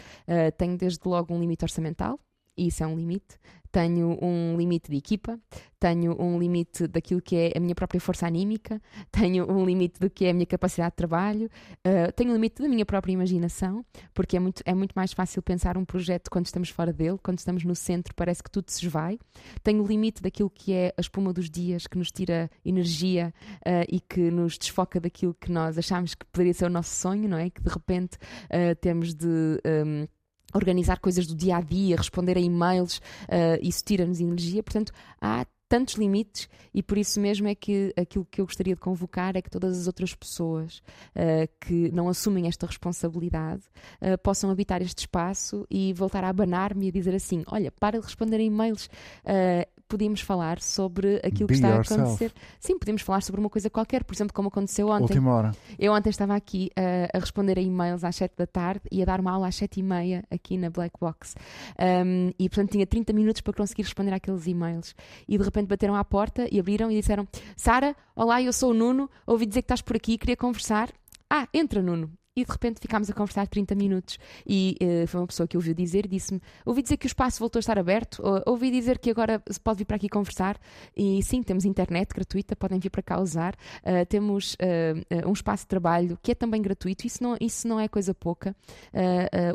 [0.57, 2.21] tenho desde logo um limite orçamental
[2.57, 3.39] e isso é um limite.
[3.73, 5.41] Tenho um limite de equipa,
[5.81, 10.09] tenho um limite daquilo que é a minha própria força anímica, tenho um limite do
[10.09, 11.51] que é a minha capacidade de trabalho,
[11.85, 15.43] uh, tenho um limite da minha própria imaginação, porque é muito, é muito mais fácil
[15.43, 18.85] pensar um projeto quando estamos fora dele, quando estamos no centro, parece que tudo se
[18.85, 19.19] esvai.
[19.65, 23.35] Tenho o limite daquilo que é a espuma dos dias, que nos tira energia
[23.67, 27.29] uh, e que nos desfoca daquilo que nós achamos que poderia ser o nosso sonho,
[27.29, 27.51] não é?
[27.51, 29.27] Que de repente uh, temos de.
[29.67, 30.07] Um,
[30.55, 34.63] organizar coisas do dia a dia, responder a e-mails, uh, isso tira-nos energia.
[34.63, 38.81] Portanto, há tantos limites e por isso mesmo é que aquilo que eu gostaria de
[38.81, 40.83] convocar é que todas as outras pessoas
[41.17, 43.63] uh, que não assumem esta responsabilidade
[44.03, 47.99] uh, possam habitar este espaço e voltar a abanar-me e a dizer assim: olha, para
[47.99, 48.87] de responder a e-mails.
[49.25, 52.01] Uh, podíamos falar sobre aquilo Be que está yourself.
[52.01, 52.33] a acontecer.
[52.59, 55.03] Sim, podíamos falar sobre uma coisa qualquer, por exemplo, como aconteceu ontem.
[55.03, 55.53] Última hora.
[55.79, 59.05] Eu ontem estava aqui uh, a responder a e-mails às 7 da tarde e a
[59.05, 61.35] dar uma aula às 7 e meia aqui na Black Box.
[61.79, 64.95] Um, e portanto tinha 30 minutos para conseguir responder àqueles e-mails.
[65.29, 68.75] E de repente bateram à porta e abriram e disseram: Sara, olá, eu sou o
[68.75, 70.91] Nuno, ouvi dizer que estás por aqui, queria conversar.
[71.29, 74.19] Ah, entra, Nuno e de repente ficámos a conversar 30 minutos.
[74.47, 77.59] E uh, foi uma pessoa que ouviu dizer, disse-me: Ouvi dizer que o espaço voltou
[77.59, 80.59] a estar aberto, ouvi dizer que agora se pode vir para aqui conversar.
[80.97, 83.55] E sim, temos internet gratuita, podem vir para cá usar.
[83.79, 87.79] Uh, temos uh, um espaço de trabalho que é também gratuito, isso não, isso não
[87.79, 88.55] é coisa pouca.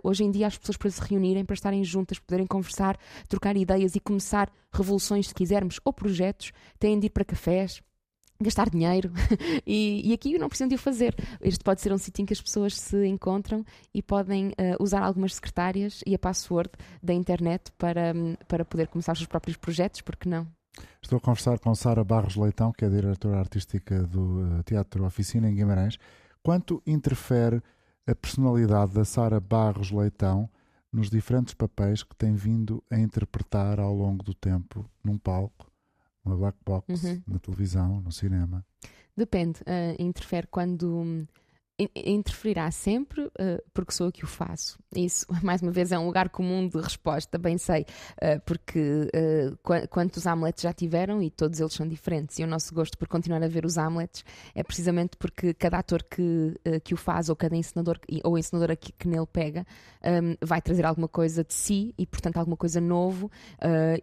[0.04, 2.98] hoje em dia, as pessoas para se reunirem, para estarem juntas, poderem conversar,
[3.28, 7.82] trocar ideias e começar revoluções, se quisermos, ou projetos, têm de ir para cafés,
[8.40, 9.12] gastar dinheiro
[9.66, 11.16] e, e, aqui não precisam de o fazer.
[11.42, 15.02] Este pode ser um sítio em que as pessoas se encontram e podem uh, usar
[15.02, 16.70] algumas secretárias e a password
[17.02, 18.14] da internet para,
[18.48, 20.48] para poder começar os seus próprios projetos, porque não?
[21.02, 25.50] Estou a conversar com Sara Barros Leitão, que é diretora artística do uh, Teatro Oficina
[25.50, 25.98] em Guimarães.
[26.44, 27.62] Quanto interfere
[28.06, 30.50] a personalidade da Sara Barros Leitão
[30.92, 35.67] nos diferentes papéis que tem vindo a interpretar ao longo do tempo num palco
[36.28, 37.22] uma black box uhum.
[37.28, 38.66] na televisão, no cinema?
[39.16, 39.62] Depende.
[39.62, 41.28] Uh, interfere quando.
[41.80, 44.80] Interferirá sempre uh, porque sou eu que o faço.
[44.96, 47.86] Isso, mais uma vez, é um lugar comum de resposta, bem sei,
[48.22, 49.12] uh, porque
[49.62, 52.40] qu quantos Hamlets já tiveram e todos eles são diferentes.
[52.40, 54.26] E o nosso gosto por continuar a ver os Hamlets
[54.56, 58.92] é precisamente porque cada ator que, que o faz ou cada encenador ou encenadora que,
[58.92, 59.66] que nele pega
[60.04, 63.30] um, vai trazer alguma coisa de si e, portanto, alguma coisa novo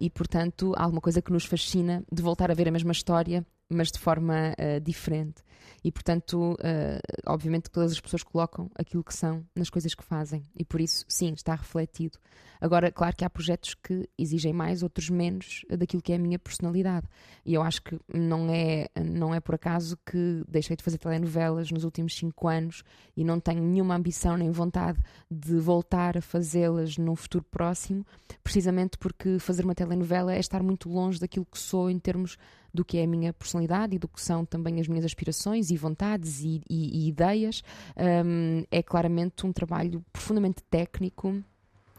[0.01, 3.45] e, portanto, alguma coisa que nos fascina de voltar a ver a mesma história
[3.75, 5.43] mas de forma uh, diferente.
[5.83, 10.43] E, portanto, uh, obviamente, todas as pessoas colocam aquilo que são nas coisas que fazem.
[10.57, 12.19] E por isso, sim, está refletido.
[12.61, 16.39] Agora, claro que há projetos que exigem mais, outros menos daquilo que é a minha
[16.39, 17.07] personalidade.
[17.45, 21.71] E eu acho que não é, não é por acaso que deixei de fazer telenovelas
[21.71, 22.83] nos últimos cinco anos
[23.15, 24.99] e não tenho nenhuma ambição nem vontade
[25.31, 28.07] de voltar a fazê-las num futuro próximo,
[28.43, 32.39] precisamente porque fazer uma telenovela é estar muito longe daquilo que sou em termos
[32.75, 35.77] do que é a minha personalidade e do que são também as minhas aspirações e
[35.77, 37.63] vontades e, e, e ideias.
[37.97, 41.43] Um, é claramente um trabalho profundamente técnico.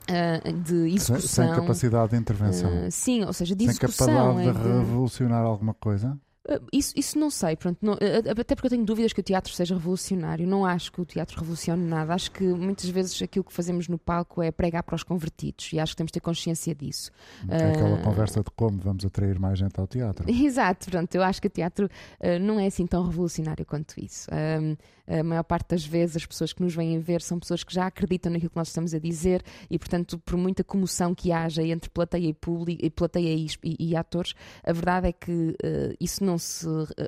[0.07, 1.19] Uh, de execução.
[1.19, 2.69] Sem, sem, capacidade de intervenção.
[2.69, 4.05] Uh, sim, ou seja, de sem execução.
[4.05, 6.15] Sem capacidade de, é de revolucionar alguma coisa?
[6.48, 9.24] Ah, isso, isso não sei, pronto, não, ah, até porque eu tenho dúvidas que o
[9.24, 10.48] teatro seja revolucionário.
[10.48, 12.14] Não acho que o teatro revolucione nada.
[12.14, 15.80] Acho que muitas vezes aquilo que fazemos no palco é pregar para os convertidos e
[15.80, 17.12] acho que temos de ter consciência disso.
[17.50, 18.04] É aquela uh...
[18.04, 20.26] conversa de como vamos atrair mais gente ao teatro.
[20.30, 24.30] Exato, pronto, eu acho que o teatro uh, não é assim tão revolucionário quanto isso.
[24.30, 24.78] Uh,
[25.08, 27.86] a maior parte das vezes as pessoas que nos vêm ver são pessoas que já
[27.86, 31.91] acreditam naquilo que nós estamos a dizer e, portanto, por muita comoção que haja entre
[31.91, 34.34] plateia e público, plateia e, e, e atores,
[34.64, 35.56] a verdade é que
[36.00, 36.67] isso não se.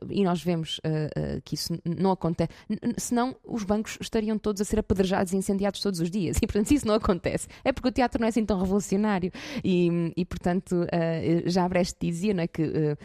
[0.09, 0.79] e nós vemos
[1.43, 2.49] que isso não acontece.
[2.97, 6.37] Senão os bancos estariam todos a ser apedrejados e incendiados todos os dias.
[6.47, 9.31] E, portanto, isso não acontece, é porque o teatro não é assim tão revolucionário.
[9.63, 10.87] E, e portanto,
[11.45, 12.95] já Brecht dizia não é, que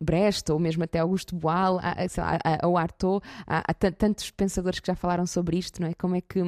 [0.00, 1.80] Brecht, ou mesmo até Augusto Boal,
[2.62, 5.94] ou Artaud, há, há tantos pensadores que já falaram sobre isto, não é?
[5.94, 6.40] Como é que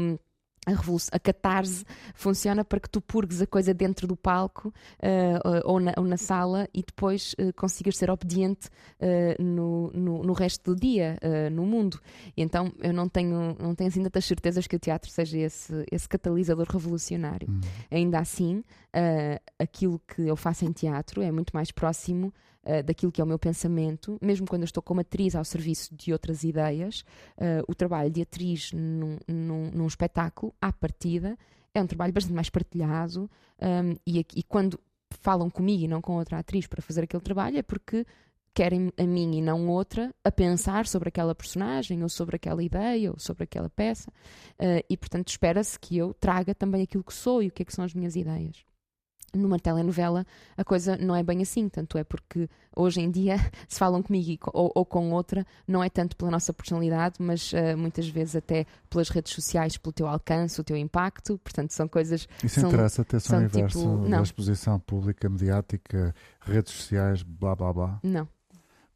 [0.67, 1.85] a, a catarse
[2.15, 6.17] funciona para que tu purgues a coisa dentro do palco uh, ou, na, ou, na,
[6.17, 8.69] sala e depois uh, consigas ser obediente
[9.01, 11.19] uh, no, no, no, resto do dia,
[11.53, 12.01] no mundo.
[12.37, 15.85] E então eu não tenho, não tenho assim tantas certezas que o teatro seja esse,
[15.91, 17.49] esse catalisador revolucionário.
[17.51, 17.61] Hum.
[17.91, 18.62] Ainda assim,
[19.59, 22.33] aquilo que eu faço em teatro é muito mais próximo
[22.67, 25.95] uh, daquilo que é o meu pensamento, mesmo quando eu estou como atriz ao serviço
[25.95, 27.05] de outras ideias,
[27.39, 31.37] uh, o trabalho de atriz num, num, num, espetáculo, à partida,
[31.75, 34.79] é um trabalho bastante mais partilhado um, e, e quando
[35.21, 38.07] falam comigo e não com outra atriz para fazer aquele trabalho é porque
[38.55, 43.11] querem a mim e não outra a pensar sobre aquela personagem ou sobre aquela ideia
[43.11, 47.43] ou sobre aquela peça uh, e portanto espera-se que eu traga também aquilo que sou
[47.43, 48.65] e o que é que são as minhas ideias.
[49.35, 50.26] Numa telenovela
[50.57, 53.37] a coisa não é bem assim, tanto é porque hoje em dia
[53.68, 57.53] se falam comigo co- ou, ou com outra, não é tanto pela nossa personalidade, mas
[57.55, 61.87] eh, muitas vezes até pelas redes sociais, pelo teu alcance, o teu impacto, portanto são
[61.89, 67.22] coisas Isso São- interessa ter-se ao são universo tipo- da exposição pública, mediática, redes sociais,
[67.22, 68.01] blá blá blá.
[68.03, 68.28] não,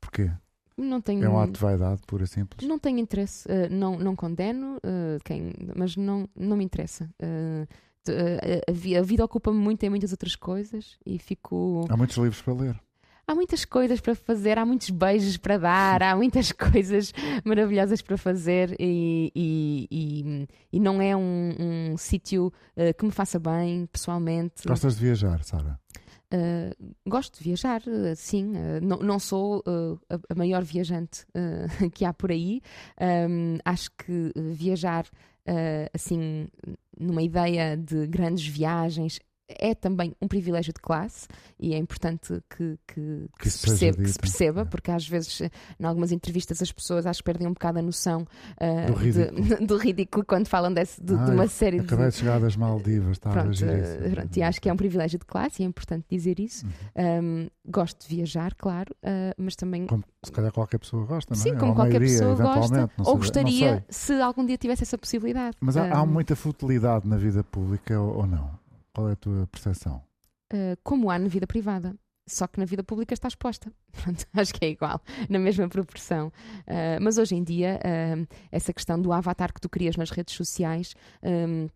[0.00, 0.30] Porquê?
[0.76, 2.66] não tenho É um ato de vaidade, pura e simples.
[2.68, 7.10] Não tenho interesse, eh, não, não condeno, eh, quem, mas não, não me interessa.
[7.18, 7.66] Eh,
[8.12, 11.86] t- eh, a, vi- a vida ocupa-me muito em muitas outras coisas e fico.
[11.88, 12.80] Há muitos livros para ler.
[13.26, 17.12] Há muitas coisas para fazer, há muitos beijos para dar, há muitas coisas
[17.44, 21.54] maravilhosas para fazer e, e, e- e não é um,
[21.92, 24.66] um sítio eh, que me faça bem pessoalmente.
[24.66, 25.78] Gostas de viajar, Sara?
[26.32, 28.52] Uh, gosto de viajar, uh, sim.
[28.52, 32.60] Uh, não, não sou uh, a, a maior viajante uh, que há por aí.
[33.28, 36.48] Um, acho que uh, viajar, uh, assim,
[36.98, 41.26] numa ideia de grandes viagens, é também um privilégio de classe
[41.58, 44.20] e é importante que, que, Que se, isso seja perceba, que se dito.
[44.20, 44.64] perceba, É.
[44.64, 48.26] porque às vezes, em algumas entrevistas, as pessoas acho que perdem um bocado a noção
[48.60, 49.42] uh, Do ridículo.
[49.42, 51.86] de- do ridículo quando falam desse, de, de Ai, uma série de.
[51.86, 54.14] Acabei de chegar das Maldivas, a Pronto, eh, isso.
[54.14, 56.66] pronto, e acho que é um privilégio de classe e é importante dizer isso.
[56.96, 57.46] Uhum.
[57.46, 59.86] Um, gosto de viajar, claro, uh, mas também.
[59.86, 61.42] Como se calhar qualquer pessoa gosta, não é?
[61.42, 65.56] Sim, como a qualquer maioria, pessoa gosta, ou gostaria se algum dia tivesse essa possibilidade.
[65.60, 68.50] Mas há, há Um, muita futilidade na vida pública ou, ou não?
[68.98, 70.02] Qual é a tua percepção?
[70.52, 71.94] uh, como há na vida privada.
[72.26, 73.72] Só que na vida pública está exposta.
[74.34, 76.28] Acho que é igual, na mesma proporção.
[76.66, 77.80] Uh, mas hoje em dia,
[78.16, 81.68] um, essa questão do avatar que tu crias nas redes sociais, um,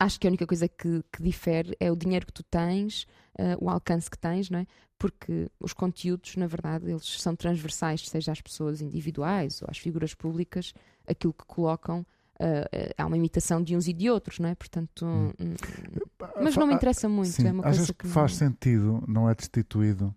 [0.00, 3.04] acho que a única coisa que, que difere é o dinheiro que tu tens,
[3.38, 4.66] uh, o alcance que tens, não é?
[4.98, 10.14] Porque os conteúdos, na verdade, eles são transversais, seja às pessoas individuais ou às figuras
[10.14, 10.74] públicas,
[11.06, 12.04] aquilo que colocam.
[12.40, 14.54] Uh, uh, há uma imitação de uns e de outros, não é?
[14.54, 15.32] Portanto, Hum.
[15.40, 15.54] hum,
[16.40, 17.30] mas não me Ah, interessa muito.
[17.30, 20.14] Sim, é uma achas coisa que que faz sentido, não é destituído,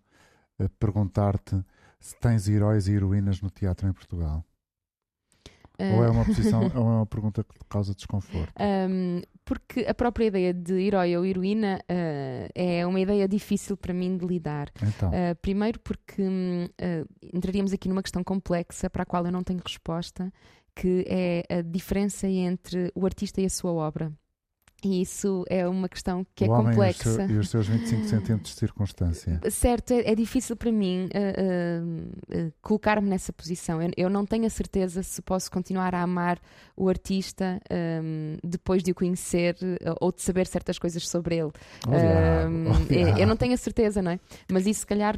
[0.59, 1.63] eh, perguntar-te
[1.99, 4.43] se tens heróis e heroínas no teatro em Portugal?
[5.78, 8.53] Ou é uma posição, ou é uma pergunta que te causa desconforto?
[8.59, 13.93] Um, porque a própria ideia de herói ou heroína uh, é uma ideia difícil para
[13.93, 14.72] mim de lidar.
[14.82, 19.32] Então, Uh, primeiro, porque hum, uh, entraríamos aqui numa questão complexa para a qual eu
[19.32, 20.32] não tenho resposta,
[20.76, 24.11] que é a diferença entre o artista e a sua obra.
[24.86, 27.09] E isso é uma questão que é o homem complexa.
[27.09, 29.41] E os, seu- e os seus 25 centímetros de circunstância.
[29.49, 33.81] Certo, é, é difícil para mim uh, uh, uh, colocar-me nessa posição.
[33.81, 36.39] Eu, eu não tenho a certeza se posso continuar a amar
[36.77, 37.59] o artista
[38.03, 39.55] um, depois de o conhecer
[39.99, 41.51] ou de saber certas coisas sobre ele.
[41.88, 44.19] Um, é- eu não tenho a certeza, não é?
[44.51, 45.15] Mas isso, se calhar,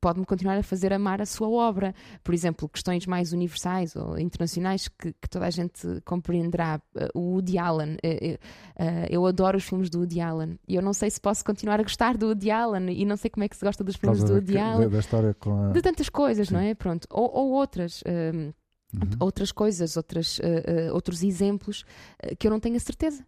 [0.00, 1.94] pode-me continuar a fazer amar a sua obra.
[2.24, 6.80] Por exemplo, questões mais universais ou internacionais que, que toda a gente compreenderá.
[7.14, 7.94] O Woody Allen.
[7.94, 10.58] uh, uh, uh, eu adoro os filmes do Woody Allen.
[10.66, 12.90] E eu não sei se posso continuar a gostar do Woody Allen.
[12.90, 14.88] E não sei como é que se gosta dos filmes do Woody da, Allen.
[14.88, 15.72] da história com a.
[15.72, 16.54] De tantas coisas, Sim.
[16.54, 16.74] não é?
[16.74, 17.06] Pronto.
[17.10, 18.02] Ou, ou outras.
[18.06, 18.52] um,
[18.94, 19.08] Uhum.
[19.20, 20.42] outras coisas, outras, uh,
[20.90, 21.82] uh, outros exemplos
[22.22, 23.24] uh, que eu não tenho a certeza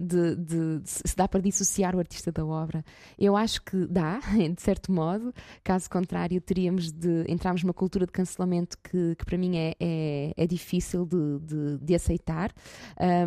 [0.00, 2.82] de, de- de se dá para dissociar o artista da obra.
[3.18, 5.32] Eu acho que dá, de certo modo,
[5.62, 10.32] caso contrário, teríamos de entrarmos numa cultura de cancelamento que, que para mim é, é,
[10.36, 12.50] é difícil de, de, de aceitar.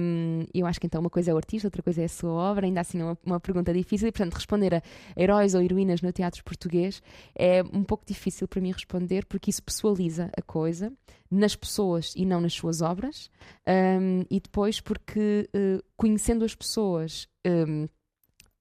[0.01, 2.31] Um, eu acho que então uma coisa é o artista, outra coisa é a sua
[2.31, 4.81] obra, ainda assim é uma, uma pergunta difícil, e portanto responder a
[5.15, 7.01] heróis ou heroínas no teatro português
[7.37, 10.91] é um pouco difícil para mim responder, porque isso pessoaliza a coisa
[11.29, 13.29] nas pessoas e não nas suas obras,
[13.67, 17.27] um, e depois porque uh, conhecendo as pessoas.
[17.45, 17.87] um,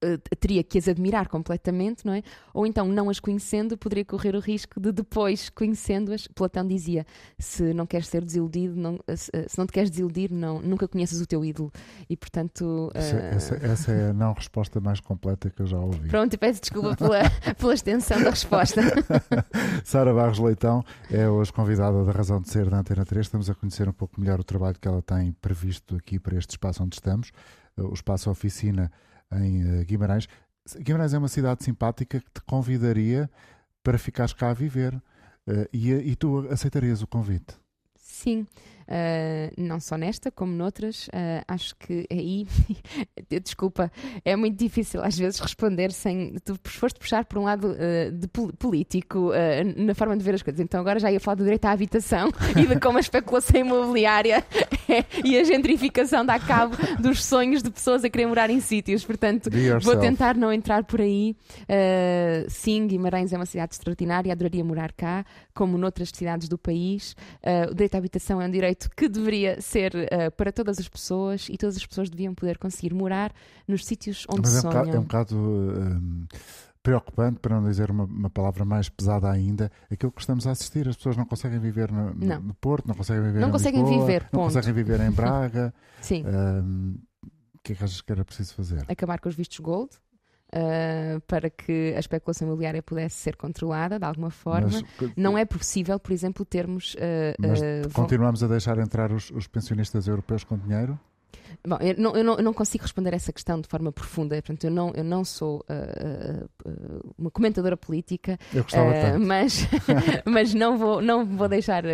[0.04, 2.22] uh, teria que as admirar completamente, não é?
[2.54, 7.06] Ou então, não as conhecendo, poderia correr o risco de depois, conhecendo-as, Platão dizia:
[7.38, 11.20] se não queres ser desiludido, não- se, se não te queres desiludir, não, nunca conheces
[11.20, 11.70] o teu ídolo.
[12.08, 12.90] E portanto.
[12.94, 16.08] Essa, uh, essa- essa é a não resposta mais completa que eu já ouvi.
[16.08, 17.18] Pronto, e peço desculpa pela,
[17.58, 18.80] pela extensão da resposta.
[19.84, 23.26] Sara Barros Leitão é hoje convidada da Razão de Ser da Antena 3.
[23.26, 26.50] Estamos a conhecer um pouco melhor o trabalho que ela tem previsto aqui para este
[26.50, 27.30] espaço onde estamos,
[27.76, 28.90] eh, o espaço oficina
[29.32, 30.28] em eh, Guimarães.
[30.78, 33.30] Guimarães é uma cidade simpática que te convidaria
[33.82, 35.00] para ficares cá a viver.
[35.46, 37.54] Eh, E, e tu aceitarias o convite?
[37.96, 38.46] Sim,
[38.88, 42.46] ah, não só nesta, como noutras, ah, acho que aí,
[43.42, 43.90] desculpa,
[44.24, 46.34] é muito difícil às vezes responder sem.
[46.44, 49.32] Tu foste puxar por um lado ah, de pol- político
[49.76, 50.60] na forma de ver as coisas.
[50.60, 54.44] Então agora já ia falar do direito à habitação e de como a especulação imobiliária
[55.24, 59.04] e a gentrificação dá cabo dos sonhos de pessoas a querer morar em sítios.
[59.04, 59.50] Portanto.
[59.84, 61.36] Vou tentar não entrar por aí.
[61.62, 65.24] Uh, sim, Guimarães é uma cidade extraordinária, adoraria morar cá,
[65.54, 67.16] como noutras cidades do país.
[67.42, 70.78] Uh, o direito à habitação é um direito direito que deveria ser uh, para todas
[70.78, 73.32] as pessoas e todas as pessoas deviam poder conseguir morar
[73.66, 74.74] nos sítios onde Mas é um, sonham.
[74.74, 76.26] bocado, é um bocado um,
[76.82, 80.88] preocupante, para não dizer uma, uma, palavra mais pesada ainda, aquilo que estamos a assistir.
[80.88, 83.80] As pessoas não conseguem viver no, no, no Porto, não conseguem viver não em conseguem
[83.80, 85.74] Lisboa, viver, não conseguem viver em Braga.
[86.00, 86.24] Sim.
[86.26, 86.98] Um,
[87.54, 88.84] o que é que achas que era preciso fazer?
[88.88, 89.90] Acabar com os vistos gold.
[90.56, 94.70] Uh, para que a especulação imobiliária pudesse ser controlada de alguma forma.
[94.72, 96.94] Mas, não é possível, por exemplo, termos.
[96.94, 100.98] Uh, mas continuamos a deixar entrar os, os pensionistas europeus com dinheiro?
[101.66, 104.36] Bom, eu não, eu, não, eu não, consigo responder a essa questão de forma profunda,
[104.36, 109.66] portanto, eu não, eu não sou uh, uh, uma comentadora política, uh, mas,
[110.24, 111.84] mas não, vou, não vou deixar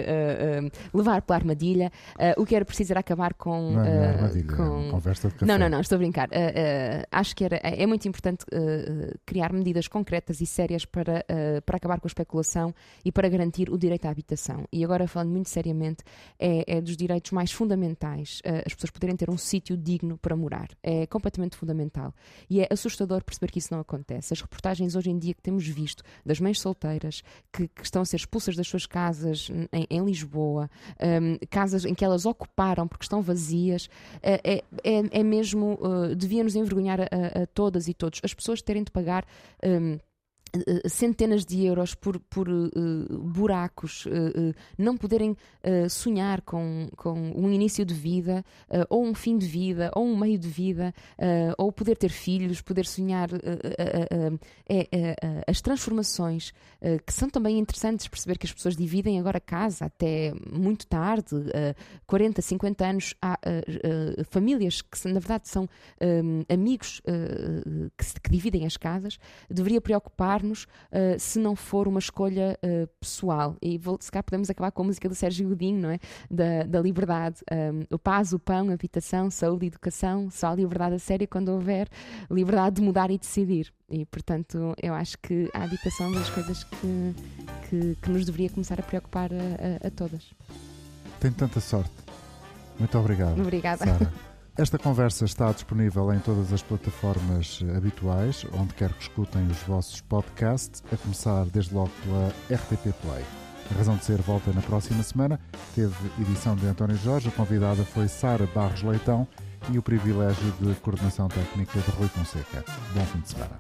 [0.93, 1.91] levar pela armadilha.
[2.37, 3.73] o que era preciso era acabar com.
[3.73, 4.89] Não, é armadilha, com...
[4.89, 5.47] É conversa de café.
[5.47, 6.29] Não, não, não, estou a brincar.
[7.11, 8.45] acho que era, é muito importante
[9.25, 11.25] criar medidas concretas e sérias para,
[11.65, 12.75] para acabar com a especulação
[13.05, 14.65] e para garantir o direito à habitação.
[14.73, 16.05] E agora, falando muito seriamente,
[16.39, 20.69] é, é dos direitos mais fundamentais as pessoas poderem ter um sítio digno para morar.
[20.83, 22.15] É completamente fundamental.
[22.49, 24.33] E é assustador perceber que isso não acontece.
[24.33, 27.23] As reportagens hoje em dia que temos visto das mães solteiras
[27.53, 30.71] que, que estão a ser expulsas das suas casas em, em Lisboa,
[31.01, 33.89] um, casas em que elas ocuparam porque estão vazias,
[34.23, 35.79] é, é, é, é mesmo.
[35.81, 37.05] Uh, devia nos envergonhar a,
[37.43, 38.21] a, todas e todos.
[38.23, 39.25] As pessoas terem de pagar.
[39.65, 39.99] Um,
[40.87, 42.71] centenas de euros por, por uh,
[43.19, 45.37] buracos, uh, uh, não poderem
[45.89, 48.45] sonhar com, com um início de vida,
[48.91, 50.93] ou um fim de vida, ou um meio de vida,
[51.57, 53.29] ou poder ter filhos, poder sonhar
[55.47, 56.53] as transformações,
[57.07, 61.37] que são também interessantes perceber que as pessoas dividem agora casa até muito tarde,
[62.09, 63.15] 40, 50 anos.
[63.23, 63.39] Há
[64.29, 65.69] famílias que, na verdade, são
[66.49, 69.17] amigos que, que dividem as casas,
[69.49, 73.57] deveria preocupar uh, se não for uma escolha uh, pessoal.
[73.61, 75.99] E vou, se cá podemos acabar com a música do Sérgio Godinho, não é?
[76.31, 77.41] Da, da liberdade.
[77.51, 80.31] Um, o paz, o pão, a habitação, saúde educação.
[80.31, 81.89] Só a liberdade a séria quando houver
[82.31, 83.73] liberdade de mudar e decidir.
[83.89, 87.15] E, portanto, eu acho que a habitação é uma das coisas que,
[87.69, 90.33] que, que nos deveria começar a preocupar a, a, a todas.
[91.21, 91.93] Tenho tanta sorte.
[92.79, 93.41] Muito obrigado.
[93.41, 93.85] Obrigada.
[93.85, 94.13] Sara.
[94.55, 100.03] Esta conversa está disponível em todas as plataformas habituais, onde quer que escutem os vossos
[100.03, 103.25] podcasts, a começar desde logo pela RTP Play.
[103.71, 105.41] A razão de ser volta na próxima semana.
[105.75, 109.27] Teve edição de António Jorge, a convidada foi Sara Barros Leitão
[109.71, 112.63] e o privilégio de coordenação técnica de Rui Fonseca.
[112.93, 113.59] Bom fim de semana.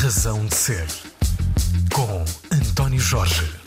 [0.00, 1.11] Razão de ser
[2.50, 3.61] António Jorge.